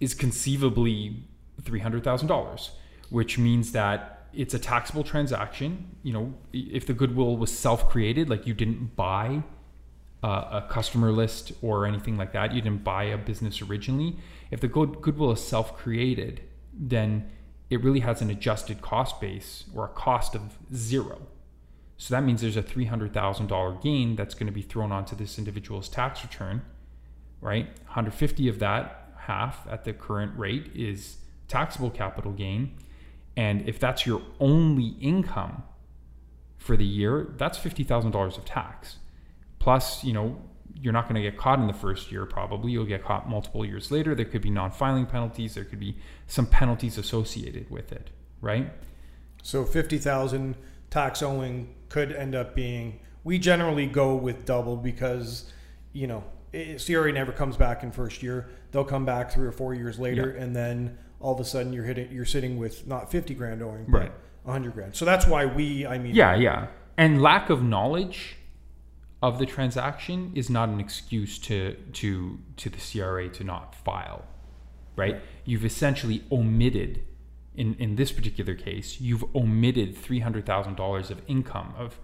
is 0.00 0.14
conceivably 0.14 1.16
three 1.62 1.80
hundred 1.80 2.04
thousand 2.04 2.28
dollars, 2.28 2.70
which 3.10 3.38
means 3.38 3.72
that 3.72 4.17
it's 4.32 4.54
a 4.54 4.58
taxable 4.58 5.04
transaction. 5.04 5.96
You 6.02 6.12
know, 6.12 6.34
if 6.52 6.86
the 6.86 6.92
goodwill 6.92 7.36
was 7.36 7.56
self-created, 7.56 8.28
like 8.28 8.46
you 8.46 8.54
didn't 8.54 8.96
buy 8.96 9.42
uh, 10.22 10.62
a 10.64 10.66
customer 10.68 11.12
list 11.12 11.52
or 11.62 11.86
anything 11.86 12.16
like 12.16 12.32
that. 12.32 12.52
You 12.52 12.60
didn't 12.60 12.84
buy 12.84 13.04
a 13.04 13.16
business 13.18 13.62
originally. 13.62 14.16
If 14.50 14.60
the 14.60 14.68
good, 14.68 15.00
goodwill 15.00 15.32
is 15.32 15.42
self 15.42 15.76
created, 15.76 16.42
then 16.72 17.30
it 17.70 17.82
really 17.82 18.00
has 18.00 18.20
an 18.22 18.30
adjusted 18.30 18.80
cost 18.80 19.20
base 19.20 19.64
or 19.74 19.84
a 19.84 19.88
cost 19.88 20.34
of 20.34 20.58
zero. 20.74 21.20
So 21.96 22.14
that 22.14 22.22
means 22.22 22.40
there's 22.40 22.56
a 22.56 22.62
$300,000 22.62 23.82
gain 23.82 24.16
that's 24.16 24.34
going 24.34 24.46
to 24.46 24.52
be 24.52 24.62
thrown 24.62 24.92
onto 24.92 25.16
this 25.16 25.36
individual's 25.36 25.88
tax 25.88 26.22
return, 26.22 26.62
right? 27.40 27.66
150 27.86 28.48
of 28.48 28.60
that, 28.60 29.12
half 29.18 29.66
at 29.68 29.84
the 29.84 29.92
current 29.92 30.38
rate, 30.38 30.70
is 30.74 31.18
taxable 31.48 31.90
capital 31.90 32.32
gain. 32.32 32.76
And 33.38 33.68
if 33.68 33.78
that's 33.78 34.04
your 34.04 34.22
only 34.40 34.96
income 35.00 35.62
for 36.56 36.76
the 36.76 36.84
year, 36.84 37.34
that's 37.36 37.58
$50,000 37.58 38.36
of 38.36 38.44
tax. 38.44 38.96
Plus 39.58 40.04
you 40.04 40.12
know 40.12 40.40
you're 40.80 40.92
not 40.92 41.08
going 41.08 41.16
to 41.16 41.22
get 41.22 41.36
caught 41.36 41.58
in 41.58 41.66
the 41.66 41.72
first 41.72 42.12
year 42.12 42.24
probably. 42.24 42.70
You'll 42.70 42.84
get 42.84 43.02
caught 43.02 43.28
multiple 43.28 43.64
years 43.64 43.90
later. 43.90 44.14
There 44.14 44.24
could 44.24 44.42
be 44.42 44.50
non-filing 44.50 45.06
penalties. 45.06 45.54
There 45.54 45.64
could 45.64 45.80
be 45.80 45.96
some 46.28 46.46
penalties 46.46 46.98
associated 46.98 47.68
with 47.70 47.90
it 47.92 48.10
right? 48.40 48.70
So 49.42 49.64
fifty 49.64 49.98
thousand 49.98 50.56
tax 50.90 51.22
owing 51.22 51.74
could 51.88 52.12
end 52.12 52.34
up 52.34 52.54
being. 52.54 53.00
We 53.24 53.38
generally 53.38 53.86
go 53.86 54.14
with 54.14 54.44
double 54.44 54.76
because, 54.76 55.50
you 55.92 56.06
know, 56.06 56.24
it, 56.52 56.82
CRA 56.84 57.12
never 57.12 57.32
comes 57.32 57.56
back 57.56 57.82
in 57.82 57.92
first 57.92 58.22
year. 58.22 58.48
They'll 58.70 58.84
come 58.84 59.04
back 59.04 59.30
three 59.30 59.46
or 59.46 59.52
four 59.52 59.74
years 59.74 59.98
later, 59.98 60.30
and 60.30 60.54
then 60.54 60.98
all 61.20 61.34
of 61.34 61.40
a 61.40 61.44
sudden 61.44 61.72
you're 61.72 61.84
hitting, 61.84 62.10
you're 62.12 62.24
sitting 62.24 62.56
with 62.58 62.86
not 62.86 63.10
fifty 63.10 63.34
grand 63.34 63.62
owing, 63.62 63.86
but 63.88 63.98
Right. 64.00 64.12
a 64.46 64.52
hundred 64.52 64.74
grand. 64.74 64.94
So 64.94 65.04
that's 65.04 65.26
why 65.26 65.46
we, 65.46 65.86
I 65.86 65.98
mean, 65.98 66.14
yeah 66.14 66.34
yeah. 66.36 66.68
And 66.96 67.22
lack 67.22 67.48
of 67.50 67.62
knowledge 67.62 68.36
of 69.22 69.38
the 69.38 69.46
transaction 69.46 70.32
is 70.34 70.48
not 70.48 70.68
an 70.68 70.80
excuse 70.80 71.38
to 71.40 71.74
to 71.92 72.38
to 72.56 72.70
the 72.70 72.78
CRA 72.78 73.28
to 73.30 73.44
not 73.44 73.74
file 73.74 74.24
right? 74.96 75.20
You've 75.44 75.64
essentially 75.64 76.24
omitted 76.32 77.04
in 77.54 77.74
in 77.78 77.94
this 77.96 78.10
particular 78.12 78.54
case 78.54 79.00
you've 79.00 79.24
omitted 79.34 79.94
$300,000 79.96 81.10
of 81.10 81.22
income 81.28 81.72
of 81.78 81.98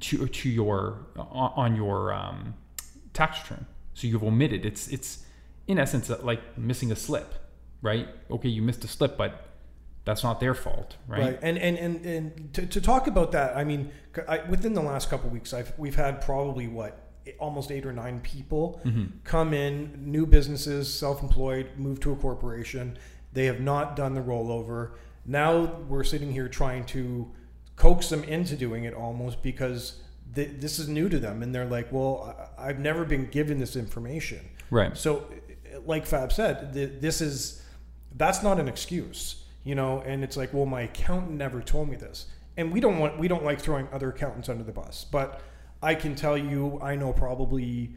to 0.00 0.26
to 0.28 0.48
your 0.48 1.06
on 1.16 1.52
on 1.56 1.76
your 1.76 2.12
um, 2.12 2.54
tax 3.12 3.40
return. 3.42 3.66
So 3.94 4.06
you've 4.06 4.22
omitted. 4.24 4.64
It's 4.66 4.88
it's 4.88 5.24
in 5.66 5.78
essence 5.78 6.10
like 6.22 6.56
missing 6.58 6.92
a 6.92 6.96
slip 6.96 7.34
right 7.82 8.08
okay 8.30 8.48
you 8.48 8.62
missed 8.62 8.84
a 8.84 8.88
slip 8.88 9.16
but 9.16 9.46
that's 10.04 10.22
not 10.22 10.38
their 10.38 10.54
fault 10.54 10.96
right, 11.08 11.20
Right. 11.20 11.38
And 11.42 11.58
and 11.58 11.76
and, 11.76 12.06
and 12.06 12.54
to, 12.54 12.64
to 12.66 12.80
talk 12.80 13.08
about 13.08 13.32
that, 13.32 13.56
I 13.56 13.64
mean, 13.64 13.90
I, 14.28 14.38
within 14.48 14.72
the 14.72 14.80
last 14.80 15.10
couple 15.10 15.26
of 15.26 15.32
weeks, 15.32 15.52
I've 15.52 15.72
we've 15.76 15.96
had 15.96 16.20
probably 16.20 16.68
what 16.68 17.00
almost 17.40 17.72
eight 17.72 17.84
or 17.84 17.92
nine 17.92 18.20
people 18.20 18.80
mm-hmm. 18.84 19.06
come 19.24 19.52
in, 19.52 19.98
new 19.98 20.24
businesses, 20.24 20.92
self-employed, 20.92 21.70
move 21.76 21.98
to 22.00 22.12
a 22.12 22.16
corporation. 22.16 22.96
They 23.32 23.46
have 23.46 23.58
not 23.60 23.96
done 23.96 24.14
the 24.14 24.20
rollover. 24.20 24.92
Now 25.26 25.64
we're 25.88 26.04
sitting 26.04 26.32
here 26.32 26.48
trying 26.48 26.84
to 26.86 27.28
coax 27.74 28.08
them 28.08 28.22
into 28.22 28.54
doing 28.56 28.84
it 28.84 28.94
almost 28.94 29.42
because 29.42 30.00
th- 30.36 30.52
this 30.60 30.78
is 30.78 30.86
new 30.86 31.08
to 31.08 31.18
them, 31.18 31.42
and 31.42 31.52
they're 31.52 31.66
like, 31.66 31.90
"Well, 31.90 32.32
I- 32.56 32.68
I've 32.68 32.78
never 32.78 33.04
been 33.04 33.26
given 33.26 33.58
this 33.58 33.74
information." 33.74 34.40
right. 34.70 34.96
So, 34.96 35.26
like 35.84 36.06
Fab 36.06 36.32
said, 36.32 36.72
th- 36.72 37.00
this 37.00 37.20
is 37.20 37.62
that's 38.16 38.42
not 38.42 38.58
an 38.58 38.68
excuse, 38.68 39.44
you 39.64 39.74
know. 39.74 40.00
And 40.00 40.24
it's 40.24 40.36
like, 40.36 40.52
well, 40.52 40.66
my 40.66 40.82
accountant 40.82 41.32
never 41.32 41.60
told 41.60 41.88
me 41.88 41.96
this, 41.96 42.26
and 42.56 42.72
we 42.72 42.80
don't 42.80 42.98
want 42.98 43.18
we 43.18 43.28
don't 43.28 43.44
like 43.44 43.60
throwing 43.60 43.88
other 43.92 44.10
accountants 44.10 44.48
under 44.48 44.64
the 44.64 44.72
bus. 44.72 45.04
But 45.10 45.40
I 45.82 45.94
can 45.94 46.14
tell 46.14 46.36
you, 46.36 46.80
I 46.82 46.96
know 46.96 47.12
probably 47.12 47.94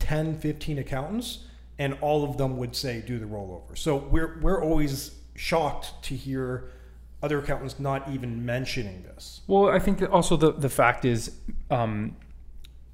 10, 0.00 0.38
15 0.38 0.78
accountants, 0.78 1.44
and 1.78 1.96
all 2.00 2.24
of 2.24 2.36
them 2.36 2.56
would 2.58 2.74
say 2.74 3.02
do 3.06 3.18
the 3.18 3.26
rollover. 3.26 3.76
So 3.76 3.96
we're 3.96 4.38
we're 4.40 4.62
always 4.62 5.12
shocked 5.34 6.02
to 6.04 6.16
hear 6.16 6.70
other 7.22 7.38
accountants 7.38 7.78
not 7.80 8.08
even 8.10 8.44
mentioning 8.44 9.02
this. 9.02 9.40
Well, 9.46 9.68
I 9.68 9.78
think 9.78 9.98
that 9.98 10.10
also 10.10 10.36
the 10.36 10.52
the 10.52 10.68
fact 10.68 11.04
is, 11.04 11.32
um, 11.70 12.16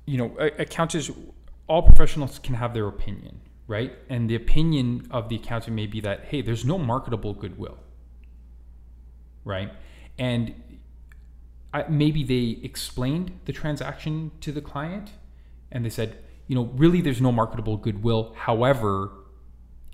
you 0.06 0.18
know, 0.18 0.36
accountants, 0.58 1.10
all 1.66 1.82
professionals 1.82 2.38
can 2.38 2.54
have 2.54 2.74
their 2.74 2.88
opinion, 2.88 3.40
right? 3.66 3.92
And 4.08 4.28
the 4.28 4.34
opinion 4.34 5.06
of 5.10 5.28
the 5.28 5.36
accountant 5.36 5.74
may 5.76 5.86
be 5.86 6.00
that, 6.00 6.26
hey, 6.26 6.42
there's 6.42 6.64
no 6.64 6.78
marketable 6.78 7.34
goodwill, 7.34 7.78
right? 9.44 9.72
And 10.18 10.54
I, 11.72 11.84
maybe 11.88 12.24
they 12.24 12.60
explained 12.64 13.38
the 13.44 13.52
transaction 13.52 14.30
to 14.40 14.52
the 14.52 14.60
client, 14.60 15.10
and 15.70 15.84
they 15.84 15.90
said, 15.90 16.18
you 16.48 16.54
know, 16.54 16.64
really, 16.74 17.00
there's 17.00 17.20
no 17.20 17.32
marketable 17.32 17.76
goodwill. 17.76 18.34
However, 18.36 19.10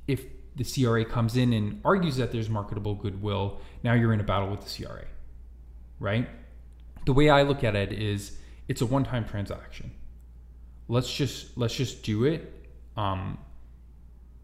if 0.06 0.24
the 0.56 0.64
CRA 0.64 1.04
comes 1.04 1.36
in 1.36 1.52
and 1.52 1.80
argues 1.84 2.16
that 2.16 2.32
there's 2.32 2.50
marketable 2.50 2.94
goodwill, 2.94 3.60
now 3.84 3.92
you're 3.92 4.12
in 4.12 4.20
a 4.20 4.24
battle 4.24 4.50
with 4.50 4.62
the 4.62 4.84
CRA, 4.84 5.04
right? 6.00 6.28
The 7.06 7.12
way 7.12 7.30
I 7.30 7.42
look 7.42 7.62
at 7.62 7.76
it 7.76 7.92
is 7.92 8.38
it's 8.66 8.80
a 8.80 8.86
one-time 8.86 9.24
transaction. 9.24 9.92
Let's 10.88 11.12
just 11.14 11.56
let's 11.56 11.74
just 11.74 12.02
do 12.02 12.24
it 12.24 12.66
um, 12.96 13.38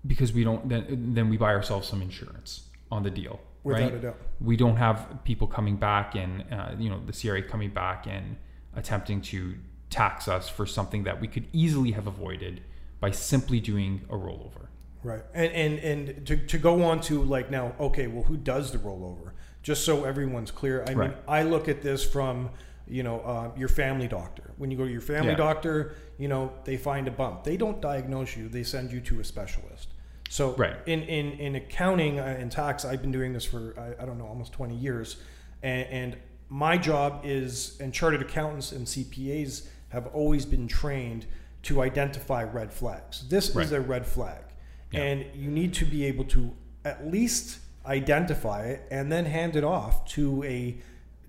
because 0.07 0.33
we 0.33 0.45
don't 0.45 0.69
then 0.69 1.15
then 1.15 1.29
we 1.29 1.37
buy 1.37 1.53
ourselves 1.55 1.89
some 1.89 2.03
insurance 2.03 2.69
on 2.91 3.03
the 3.03 3.11
deal, 3.11 3.41
Without 3.63 3.83
right? 3.83 3.95
a 3.95 3.99
doubt. 3.99 4.17
We 4.41 4.57
don't 4.57 4.77
have 4.77 5.19
people 5.25 5.47
coming 5.47 5.77
back 5.77 6.15
and 6.15 6.45
uh, 6.53 6.73
you 6.79 6.91
know 6.91 7.01
the 7.05 7.13
CRA 7.13 7.43
coming 7.43 7.71
back 7.71 8.07
and 8.07 8.37
attempting 8.77 9.21
to 9.23 9.55
tax 9.91 10.29
us 10.29 10.49
for 10.49 10.67
something 10.67 11.05
that 11.05 11.21
we 11.21 11.29
could 11.29 11.47
easily 11.53 11.93
have 11.93 12.07
avoided 12.07 12.63
by 13.01 13.11
simply 13.11 13.61
doing 13.61 14.03
a 14.11 14.15
rollover. 14.15 14.67
Right. 15.03 15.23
And 15.35 15.53
and 15.53 15.79
and 15.79 16.27
to, 16.27 16.37
to 16.37 16.59
go 16.59 16.85
on 16.85 17.01
to 17.03 17.23
like 17.23 17.51
now, 17.51 17.75
okay, 17.79 18.07
well, 18.07 18.25
who 18.25 18.37
does 18.37 18.73
the 18.73 18.79
rollover? 18.79 19.33
Just 19.63 19.85
so 19.85 20.05
everyone's 20.05 20.51
clear. 20.51 20.83
I 20.85 20.89
mean, 20.91 20.99
Right. 20.99 21.17
I 21.29 21.43
look 21.43 21.69
at 21.69 21.83
this 21.83 22.05
from 22.05 22.51
you 22.87 23.03
know 23.03 23.21
uh, 23.21 23.51
your 23.57 23.69
family 23.69 24.09
doctor. 24.09 24.51
When 24.59 24.71
you 24.71 24.77
go 24.77 24.85
to 24.85 24.91
your 24.93 25.01
family 25.01 25.31
Yeah. 25.31 25.37
doctor, 25.37 25.95
you 26.19 26.29
know 26.29 26.53
they 26.65 26.77
find 26.77 27.09
a 27.09 27.11
bump. 27.11 27.45
They 27.45 27.57
don't 27.57 27.81
diagnose 27.81 28.37
you. 28.37 28.49
They 28.49 28.63
send 28.63 28.93
you 28.93 29.01
to 29.03 29.21
a 29.21 29.25
specialist. 29.25 29.89
So 30.35 30.51
Right. 30.57 30.75
in 30.87 31.03
in 31.03 31.33
in 31.39 31.55
accounting 31.55 32.19
uh, 32.19 32.25
and 32.25 32.51
tax, 32.51 32.85
I've 32.85 33.01
been 33.01 33.13
doing 33.13 33.33
this 33.33 33.45
for 33.45 33.73
I, 33.79 34.03
I 34.03 34.05
don't 34.05 34.19
know 34.19 34.27
almost 34.27 34.53
twenty 34.53 34.75
years, 34.75 35.17
and, 35.63 35.87
and 35.89 36.17
my 36.49 36.77
job 36.77 37.21
is 37.23 37.77
and 37.81 37.95
chartered 37.95 38.21
accountants 38.21 38.73
and 38.73 38.85
CPAs 38.85 39.69
have 39.91 40.09
always 40.09 40.45
been 40.45 40.67
trained 40.67 41.27
to 41.63 41.81
identify 41.83 42.43
red 42.43 42.73
flags. 42.73 43.29
This 43.29 43.55
is 43.55 43.71
a 43.71 43.81
red 43.81 44.05
flag 44.05 44.43
Yeah. 44.91 45.03
and 45.03 45.25
you 45.37 45.53
need 45.53 45.73
to 45.75 45.85
be 45.85 46.05
able 46.05 46.25
to 46.25 46.51
at 46.85 47.07
least 47.07 47.61
identify 47.87 48.65
it 48.67 48.83
and 48.91 49.13
then 49.13 49.27
hand 49.27 49.55
it 49.55 49.63
off 49.63 50.05
to 50.17 50.43
a 50.43 50.77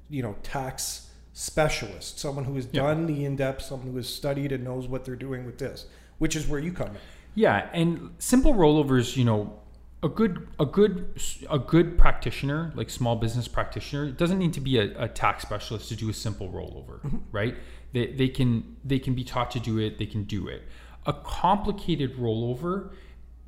you 0.09 0.23
know 0.23 0.35
tax 0.41 1.11
specialist 1.33 2.17
someone 2.17 2.45
who 2.45 2.55
has 2.55 2.67
Yeah. 2.71 2.81
done 2.81 3.05
the 3.05 3.23
in-depth 3.23 3.61
someone 3.61 3.87
who 3.91 3.97
has 3.97 4.09
studied 4.09 4.51
and 4.51 4.63
knows 4.63 4.87
what 4.87 5.05
they're 5.05 5.15
doing 5.27 5.45
with 5.45 5.57
this 5.59 5.85
which 6.17 6.35
is 6.35 6.47
where 6.47 6.59
you 6.59 6.71
come 6.73 6.87
in 6.89 6.97
Yeah, 7.35 7.69
and 7.73 8.11
simple 8.17 8.53
rollovers, 8.53 9.17
you 9.17 9.25
know, 9.25 9.59
a 10.01 10.09
good 10.09 10.47
a 10.59 10.65
good 10.65 11.19
a 11.49 11.59
good 11.59 11.97
practitioner, 11.97 12.71
like 12.75 12.89
small 12.89 13.15
business 13.15 13.47
practitioner, 13.47 14.11
doesn't 14.11 14.39
need 14.39 14.53
to 14.53 14.61
be 14.61 14.77
a, 14.77 15.03
a 15.03 15.07
tax 15.07 15.43
specialist 15.43 15.89
to 15.89 15.95
do 15.95 16.09
a 16.09 16.13
simple 16.13 16.49
rollover, 16.49 16.99
right? 17.31 17.55
They, 17.91 18.07
they 18.07 18.27
can 18.29 18.77
they 18.83 18.99
can 18.99 19.15
be 19.15 19.23
taught 19.23 19.51
to 19.51 19.59
do 19.59 19.79
it, 19.79 19.97
they 19.97 20.05
can 20.05 20.23
do 20.23 20.47
it. 20.47 20.63
A 21.05 21.13
complicated 21.13 22.17
rollover 22.17 22.91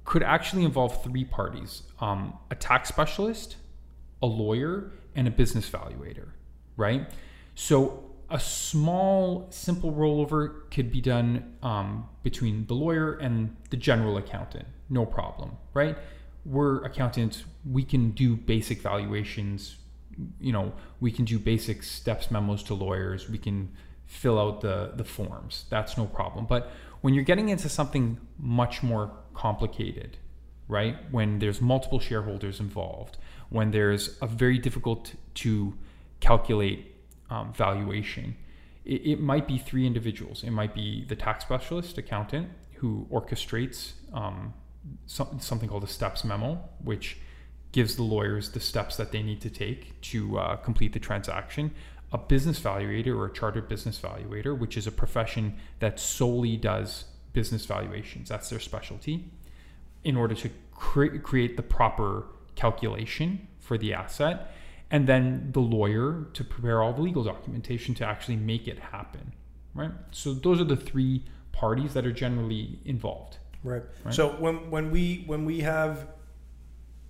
could 0.03 0.23
actually 0.23 0.63
involve 0.63 1.03
three 1.03 1.25
parties: 1.25 1.83
um, 1.99 2.33
a 2.49 2.55
tax 2.55 2.89
specialist, 2.89 3.57
a 4.21 4.27
lawyer, 4.27 4.91
and 5.15 5.27
a 5.27 5.31
business 5.31 5.69
valuator, 5.69 6.29
right? 6.75 7.09
So 7.55 8.06
a 8.29 8.39
small, 8.39 9.47
simple 9.49 9.91
rollover 9.93 10.69
could 10.69 10.91
be 10.91 11.01
done 11.01 11.55
um, 11.63 12.07
between 12.23 12.65
the 12.65 12.73
lawyer 12.73 13.13
and 13.15 13.55
the 13.69 13.77
general 13.77 14.17
accountant, 14.17 14.67
no 14.89 15.05
problem, 15.05 15.51
right? 15.73 15.97
We're 16.45 16.83
accountants, 16.83 17.45
we 17.69 17.83
can 17.83 18.11
do 18.11 18.35
basic 18.35 18.81
valuations. 18.81 19.77
You 20.39 20.51
know, 20.51 20.73
we 20.99 21.11
can 21.11 21.25
do 21.25 21.39
basic 21.39 21.83
steps 21.83 22.31
memos 22.31 22.63
to 22.63 22.73
lawyers. 22.73 23.29
We 23.29 23.37
can 23.37 23.69
fill 24.07 24.39
out 24.39 24.61
the 24.61 24.93
the 24.95 25.03
forms. 25.03 25.65
That's 25.69 25.97
no 25.97 26.05
problem. 26.05 26.45
But 26.45 26.71
when 27.01 27.13
you're 27.13 27.25
getting 27.25 27.49
into 27.49 27.69
something 27.69 28.19
much 28.39 28.81
more 28.81 29.11
complicated, 29.33 30.17
right? 30.67 30.95
When 31.11 31.39
there's 31.39 31.61
multiple 31.61 31.99
shareholders 31.99 32.59
involved, 32.59 33.17
when 33.49 33.71
there's 33.71 34.17
a 34.21 34.27
very 34.27 34.57
difficult 34.57 35.13
to 35.35 35.75
calculate 36.19 36.96
um, 37.29 37.53
valuation, 37.53 38.35
it, 38.85 39.01
it, 39.05 39.19
might 39.19 39.47
be 39.47 39.57
three 39.57 39.85
individuals. 39.85 40.43
It 40.43 40.51
might 40.51 40.73
be 40.73 41.05
the 41.05 41.15
tax 41.15 41.43
specialist, 41.43 41.97
accountant, 41.97 42.49
who 42.75 43.07
orchestrates 43.11 43.93
um, 44.13 44.53
so, 45.05 45.35
something 45.39 45.67
called 45.67 45.83
a 45.83 45.87
steps 45.87 46.23
memo, 46.23 46.59
which 46.83 47.17
gives 47.71 47.95
the 47.95 48.03
lawyers 48.03 48.51
the 48.51 48.59
steps 48.59 48.95
that 48.97 49.11
they 49.11 49.21
need 49.21 49.41
to 49.41 49.49
take 49.49 49.99
to 50.01 50.39
uh, 50.39 50.55
complete 50.57 50.93
the 50.93 50.99
transaction. 50.99 51.71
A 52.13 52.17
business 52.17 52.59
valuator 52.59 53.15
or 53.15 53.25
a 53.25 53.33
chartered 53.33 53.67
business 53.67 53.99
valuator, 53.99 54.57
which 54.57 54.77
is 54.77 54.87
a 54.87 54.91
profession 54.91 55.57
that 55.79 55.99
solely 55.99 56.55
does 56.55 57.05
business 57.33 57.65
valuations. 57.65 58.29
That's 58.29 58.49
their 58.49 58.61
specialty. 58.61 59.25
In 60.05 60.15
order 60.15 60.33
to 60.35 60.49
cre- 60.73 61.17
create 61.17 61.57
the 61.57 61.63
proper 61.63 62.27
calculation 62.55 63.47
for 63.59 63.77
the 63.77 63.93
asset 63.93 64.53
and 64.89 65.07
then 65.07 65.49
the 65.51 65.59
lawyer 65.59 66.27
to 66.33 66.43
prepare 66.43 66.81
all 66.81 66.93
the 66.93 67.01
legal 67.01 67.23
documentation 67.23 67.93
to 67.95 68.05
actually 68.05 68.37
make 68.37 68.67
it 68.67 68.79
happen 68.79 69.33
right? 69.77 69.91
So 70.11 70.33
those 70.33 70.59
are 70.59 70.65
the 70.65 70.75
three 70.75 71.23
parties 71.53 71.93
that 71.93 72.05
are 72.05 72.11
generally 72.11 72.79
involved. 72.83 73.37
Right, 73.63 73.83
right? 74.03 74.13
so 74.13 74.29
when 74.29 74.69
when 74.69 74.91
we 74.91 75.23
when 75.25 75.45
we 75.45 75.61
have 75.61 76.07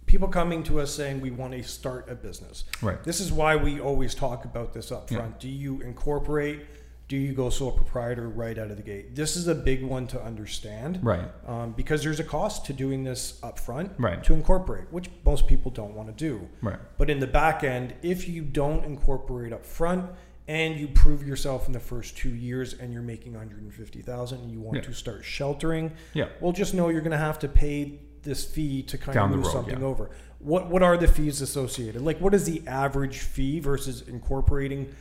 people 0.05 0.29
coming 0.29 0.63
to 0.63 0.79
us 0.79 0.93
saying 0.93 1.19
we 1.19 1.29
want 1.29 1.51
to 1.51 1.61
start 1.61 2.09
a 2.09 2.15
business 2.15 2.63
right. 2.81 3.03
this 3.03 3.19
is 3.19 3.33
why 3.33 3.57
we 3.57 3.81
always 3.81 4.15
talk 4.15 4.45
about 4.45 4.73
this 4.73 4.89
up 4.89 5.09
front 5.09 5.33
yeah. 5.33 5.39
do 5.39 5.49
you 5.49 5.81
incorporate 5.81 6.65
do 7.07 7.15
you 7.15 7.33
go 7.33 7.49
sole 7.49 7.71
proprietor 7.71 8.27
right 8.27 8.57
out 8.57 8.69
of 8.69 8.75
the 8.75 8.83
gate? 8.83 9.15
This 9.15 9.37
is 9.37 9.47
a 9.47 9.55
big 9.55 9.83
one 9.83 10.07
to 10.07 10.21
understand, 10.21 10.99
right? 11.03 11.29
Um, 11.45 11.71
because 11.71 12.03
there's 12.03 12.19
a 12.19 12.23
cost 12.23 12.65
to 12.65 12.73
doing 12.73 13.03
this 13.03 13.39
up 13.43 13.57
front, 13.57 13.93
right? 13.97 14.21
To 14.25 14.33
incorporate, 14.33 14.91
which 14.91 15.09
most 15.23 15.47
people 15.47 15.71
don't 15.71 15.95
want 15.95 16.09
to 16.09 16.13
do, 16.13 16.47
right? 16.61 16.79
But 16.97 17.09
in 17.09 17.19
the 17.19 17.27
back 17.27 17.63
end, 17.63 17.93
if 18.01 18.27
you 18.27 18.41
don't 18.41 18.83
incorporate 18.83 19.53
up 19.53 19.65
front 19.65 20.09
and 20.49 20.77
you 20.77 20.87
prove 20.89 21.25
yourself 21.25 21.67
in 21.67 21.73
the 21.73 21.79
first 21.79 22.17
two 22.17 22.29
years 22.29 22.73
and 22.73 22.91
you're 22.91 23.01
making 23.01 23.33
150,000 23.33 24.39
and 24.39 24.51
you 24.51 24.59
want 24.59 24.77
yeah. 24.77 24.83
to 24.83 24.93
start 24.93 25.23
sheltering, 25.23 25.93
yeah, 26.13 26.27
well, 26.41 26.51
just 26.51 26.73
know 26.73 26.89
you're 26.89 27.01
going 27.01 27.11
to 27.11 27.17
have 27.17 27.39
to 27.39 27.47
pay 27.47 27.99
this 28.23 28.43
fee 28.43 28.83
to 28.83 28.97
kind 28.97 29.13
Down 29.13 29.29
of 29.29 29.37
move 29.37 29.45
road, 29.45 29.53
something 29.53 29.79
yeah. 29.79 29.85
over. 29.85 30.09
What 30.39 30.67
what 30.69 30.83
are 30.83 30.97
the 30.97 31.07
fees 31.07 31.39
associated? 31.41 32.01
Like, 32.01 32.19
what 32.19 32.33
is 32.33 32.43
the 32.43 32.67
average 32.67 33.19
fee 33.19 33.61
versus 33.61 34.01
incorporating 34.01 34.93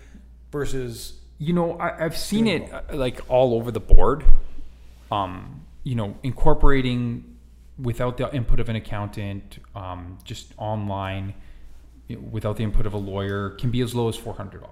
versus 0.52 1.20
you 1.38 1.52
know, 1.52 1.78
I, 1.78 2.02
have 2.02 2.16
seen 2.16 2.46
it 2.46 2.72
uh, 2.72 2.82
like 2.92 3.20
all 3.28 3.54
over 3.54 3.70
the 3.70 3.80
board. 3.80 4.24
Um, 5.10 5.66
you 5.84 5.94
know, 5.94 6.16
incorporating 6.22 7.36
without 7.78 8.16
the 8.16 8.34
input 8.34 8.58
of 8.58 8.68
an 8.68 8.76
accountant, 8.76 9.58
um, 9.74 10.18
just 10.24 10.52
online, 10.56 11.34
without 12.30 12.56
the 12.56 12.64
input 12.64 12.86
of 12.86 12.94
a 12.94 12.98
lawyer, 12.98 13.50
can 13.50 13.70
be 13.70 13.80
as 13.82 13.94
low 13.94 14.08
as 14.08 14.16
400 14.16 14.62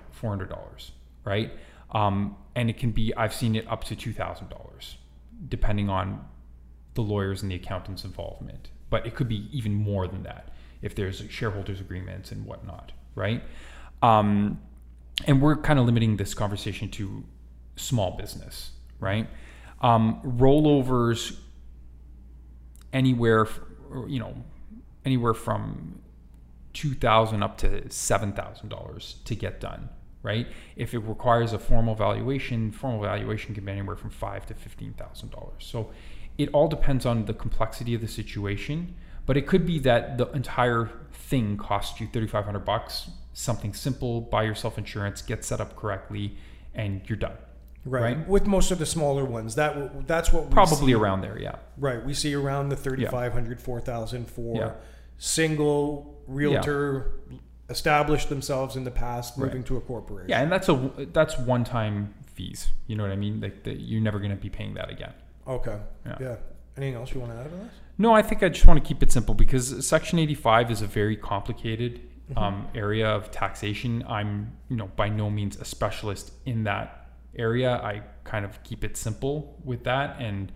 dollars, 0.48 0.92
right? 1.24 1.52
Um, 1.92 2.36
and 2.54 2.70
it 2.70 2.78
can 2.78 2.90
be 2.90 3.14
I've 3.16 3.34
seen 3.34 3.54
it 3.54 3.66
up 3.68 3.84
to 3.84 3.96
two 3.96 4.12
thousand 4.12 4.48
dollars, 4.48 4.96
depending 5.48 5.88
on 5.88 6.24
the 6.94 7.02
lawyers 7.02 7.42
and 7.42 7.50
the 7.50 7.56
accountant's 7.56 8.04
involvement. 8.04 8.70
But 8.90 9.06
it 9.06 9.14
could 9.14 9.28
be 9.28 9.48
even 9.52 9.74
more 9.74 10.06
than 10.06 10.22
that 10.24 10.50
if 10.82 10.94
there's 10.94 11.22
shareholders 11.30 11.80
agreements 11.80 12.32
and 12.32 12.44
whatnot, 12.44 12.92
right? 13.14 13.42
Um, 14.02 14.60
and 15.26 15.40
we're 15.40 15.56
kind 15.56 15.78
of 15.78 15.86
limiting 15.86 16.16
this 16.16 16.34
conversation 16.34 16.90
to 16.90 17.24
small 17.76 18.16
business, 18.16 18.72
right? 19.00 19.28
Um, 19.80 20.20
rollovers 20.22 21.38
anywhere, 22.92 23.46
you 24.08 24.18
know, 24.18 24.34
anywhere 25.04 25.34
from 25.34 26.00
two 26.72 26.94
thousand 26.94 27.42
up 27.42 27.58
to 27.58 27.90
seven 27.90 28.32
thousand 28.32 28.68
dollars 28.68 29.16
to 29.24 29.34
get 29.34 29.60
done, 29.60 29.88
right? 30.22 30.46
If 30.76 30.94
it 30.94 30.98
requires 31.00 31.52
a 31.52 31.58
formal 31.58 31.94
valuation, 31.94 32.72
formal 32.72 33.02
valuation 33.02 33.54
can 33.54 33.64
be 33.64 33.72
anywhere 33.72 33.96
from 33.96 34.10
five 34.10 34.46
to 34.46 34.54
fifteen 34.54 34.92
thousand 34.94 35.30
dollars. 35.30 35.60
So 35.60 35.90
it 36.38 36.48
all 36.52 36.66
depends 36.66 37.06
on 37.06 37.26
the 37.26 37.34
complexity 37.34 37.94
of 37.94 38.00
the 38.00 38.08
situation, 38.08 38.96
but 39.26 39.36
it 39.36 39.46
could 39.46 39.66
be 39.66 39.78
that 39.80 40.18
the 40.18 40.30
entire 40.32 40.90
thing 41.12 41.56
costs 41.56 42.00
you 42.00 42.06
thirty 42.06 42.26
five 42.26 42.44
hundred 42.44 42.64
bucks 42.64 43.08
something 43.34 43.74
simple, 43.74 44.22
buy 44.22 44.44
yourself 44.44 44.78
insurance, 44.78 45.20
get 45.20 45.44
set 45.44 45.60
up 45.60 45.76
correctly, 45.76 46.36
and 46.72 47.02
you're 47.06 47.18
done. 47.18 47.36
Right. 47.84 48.16
right. 48.16 48.28
With 48.28 48.46
most 48.46 48.70
of 48.70 48.78
the 48.78 48.86
smaller 48.86 49.24
ones, 49.24 49.56
that 49.56 50.06
that's 50.06 50.32
what 50.32 50.50
probably 50.50 50.92
see. 50.92 50.94
around 50.94 51.20
there. 51.20 51.38
Yeah. 51.38 51.56
Right. 51.76 52.02
We 52.02 52.14
see 52.14 52.32
around 52.34 52.70
the 52.70 52.76
3,500, 52.76 53.60
4,000 53.60 54.30
for 54.30 54.56
yeah. 54.56 54.72
single 55.18 56.22
realtor 56.26 57.12
yeah. 57.30 57.38
established 57.68 58.30
themselves 58.30 58.76
in 58.76 58.84
the 58.84 58.90
past, 58.90 59.36
moving 59.36 59.56
right. 59.56 59.66
to 59.66 59.76
a 59.76 59.80
corporation. 59.82 60.30
Yeah, 60.30 60.40
and 60.40 60.50
that's 60.50 60.68
a 60.70 61.06
that's 61.12 61.36
one 61.36 61.64
time 61.64 62.14
fees. 62.32 62.68
You 62.86 62.96
know 62.96 63.02
what 63.02 63.12
I 63.12 63.16
mean? 63.16 63.40
Like 63.40 63.64
the, 63.64 63.74
you're 63.74 64.00
never 64.00 64.18
going 64.18 64.30
to 64.30 64.36
be 64.36 64.48
paying 64.48 64.74
that 64.74 64.90
again. 64.90 65.12
Okay. 65.46 65.78
Yeah. 66.06 66.16
yeah. 66.20 66.36
Anything 66.76 66.94
else 66.94 67.14
you 67.14 67.20
want 67.20 67.32
to 67.32 67.38
add 67.38 67.50
to 67.50 67.56
this? 67.56 67.72
No, 67.98 68.12
I 68.12 68.22
think 68.22 68.42
I 68.42 68.48
just 68.48 68.66
want 68.66 68.82
to 68.82 68.86
keep 68.86 69.02
it 69.02 69.12
simple 69.12 69.34
because 69.34 69.86
Section 69.86 70.18
85 70.18 70.70
is 70.70 70.82
a 70.82 70.86
very 70.86 71.16
complicated 71.16 72.00
mm-hmm. 72.30 72.38
um, 72.38 72.68
area 72.74 73.08
of 73.08 73.30
taxation. 73.30 74.04
I'm, 74.08 74.52
you 74.68 74.76
know, 74.76 74.90
by 74.96 75.08
no 75.08 75.30
means 75.30 75.56
a 75.60 75.64
specialist 75.64 76.32
in 76.44 76.64
that 76.64 77.10
area. 77.36 77.76
I 77.76 78.02
kind 78.24 78.44
of 78.44 78.62
keep 78.64 78.82
it 78.84 78.96
simple 78.96 79.56
with 79.64 79.84
that, 79.84 80.16
and 80.18 80.50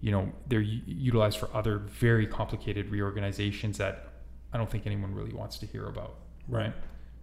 you 0.00 0.10
know, 0.10 0.32
they're 0.48 0.60
u- 0.60 0.82
utilized 0.86 1.38
for 1.38 1.48
other 1.54 1.78
very 1.78 2.26
complicated 2.26 2.90
reorganizations 2.90 3.78
that 3.78 4.08
I 4.52 4.58
don't 4.58 4.68
think 4.68 4.86
anyone 4.86 5.14
really 5.14 5.32
wants 5.32 5.58
to 5.58 5.66
hear 5.66 5.86
about. 5.86 6.16
Right. 6.48 6.72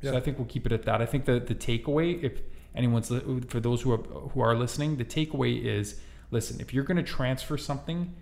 Yeah. 0.01 0.11
So 0.11 0.17
I 0.17 0.21
think 0.21 0.37
we'll 0.37 0.47
keep 0.47 0.65
it 0.65 0.71
at 0.71 0.83
that. 0.83 1.01
I 1.01 1.05
think 1.05 1.25
the 1.25 1.39
the 1.39 1.55
takeaway, 1.55 2.23
if 2.23 2.41
anyone's 2.73 3.11
li- 3.11 3.41
for 3.47 3.59
those 3.59 3.81
who 3.81 3.91
are 3.91 3.97
who 3.97 4.41
are 4.41 4.55
listening, 4.55 4.97
the 4.97 5.05
takeaway 5.05 5.61
is: 5.63 5.99
listen, 6.31 6.59
if 6.61 6.73
you're 6.73 6.85
going 6.85 6.97
to 6.97 7.03
transfer 7.03 7.57
something, 7.57 8.15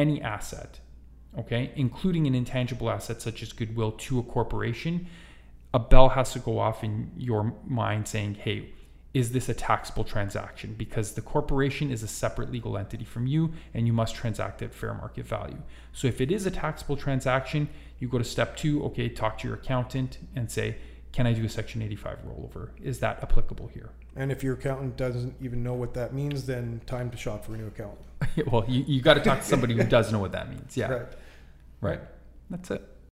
any 0.00 0.20
asset, 0.22 0.80
okay, 1.38 1.72
including 1.76 2.26
an 2.26 2.34
intangible 2.34 2.90
asset 2.90 3.20
such 3.20 3.42
as 3.42 3.52
goodwill 3.52 3.92
to 3.92 4.18
a 4.18 4.22
corporation, 4.22 5.06
a 5.72 5.78
bell 5.78 6.08
has 6.08 6.32
to 6.32 6.38
go 6.38 6.58
off 6.58 6.82
in 6.82 7.12
your 7.16 7.54
mind 7.66 8.08
saying, 8.08 8.34
hey, 8.34 8.70
is 9.12 9.32
this 9.32 9.48
a 9.48 9.54
taxable 9.54 10.04
transaction? 10.04 10.74
Because 10.78 11.12
the 11.12 11.20
corporation 11.20 11.90
is 11.90 12.02
a 12.02 12.08
separate 12.08 12.50
legal 12.50 12.78
entity 12.78 13.04
from 13.04 13.26
you 13.26 13.52
and 13.74 13.86
you 13.86 13.92
must 13.92 14.14
transact 14.14 14.62
at 14.62 14.72
fair 14.72 14.94
market 14.94 15.26
value. 15.26 15.60
So 15.92 16.08
if 16.08 16.20
it 16.20 16.30
is 16.30 16.46
a 16.46 16.50
taxable 16.50 16.96
transaction, 16.96 17.68
you 17.98 18.08
go 18.08 18.18
to 18.18 18.24
step 18.24 18.56
two, 18.56 18.84
okay, 18.84 19.08
talk 19.08 19.38
to 19.38 19.48
your 19.48 19.56
accountant 19.56 20.18
and 20.36 20.50
say, 20.50 20.76
can 21.12 21.26
I 21.26 21.32
do 21.32 21.44
a 21.44 21.48
Section 21.48 21.82
85 21.82 22.18
rollover? 22.24 22.70
Is 22.80 23.00
that 23.00 23.20
applicable 23.22 23.68
here? 23.68 23.90
And 24.16 24.32
if 24.32 24.42
your 24.42 24.54
accountant 24.54 24.96
doesn't 24.96 25.34
even 25.40 25.62
know 25.62 25.74
what 25.74 25.94
that 25.94 26.12
means, 26.12 26.46
then 26.46 26.80
time 26.86 27.10
to 27.10 27.16
shop 27.16 27.44
for 27.44 27.54
a 27.54 27.56
new 27.56 27.68
accountant. 27.68 28.00
well, 28.52 28.64
you, 28.68 28.84
you 28.86 29.00
got 29.00 29.14
to 29.14 29.20
talk 29.20 29.40
to 29.40 29.44
somebody 29.44 29.74
who 29.74 29.84
does 29.84 30.12
know 30.12 30.18
what 30.18 30.32
that 30.32 30.50
means. 30.50 30.76
Yeah. 30.76 30.88
Right. 30.88 31.08
Right. 31.80 32.00
That's 32.50 32.70
it. 32.70 32.89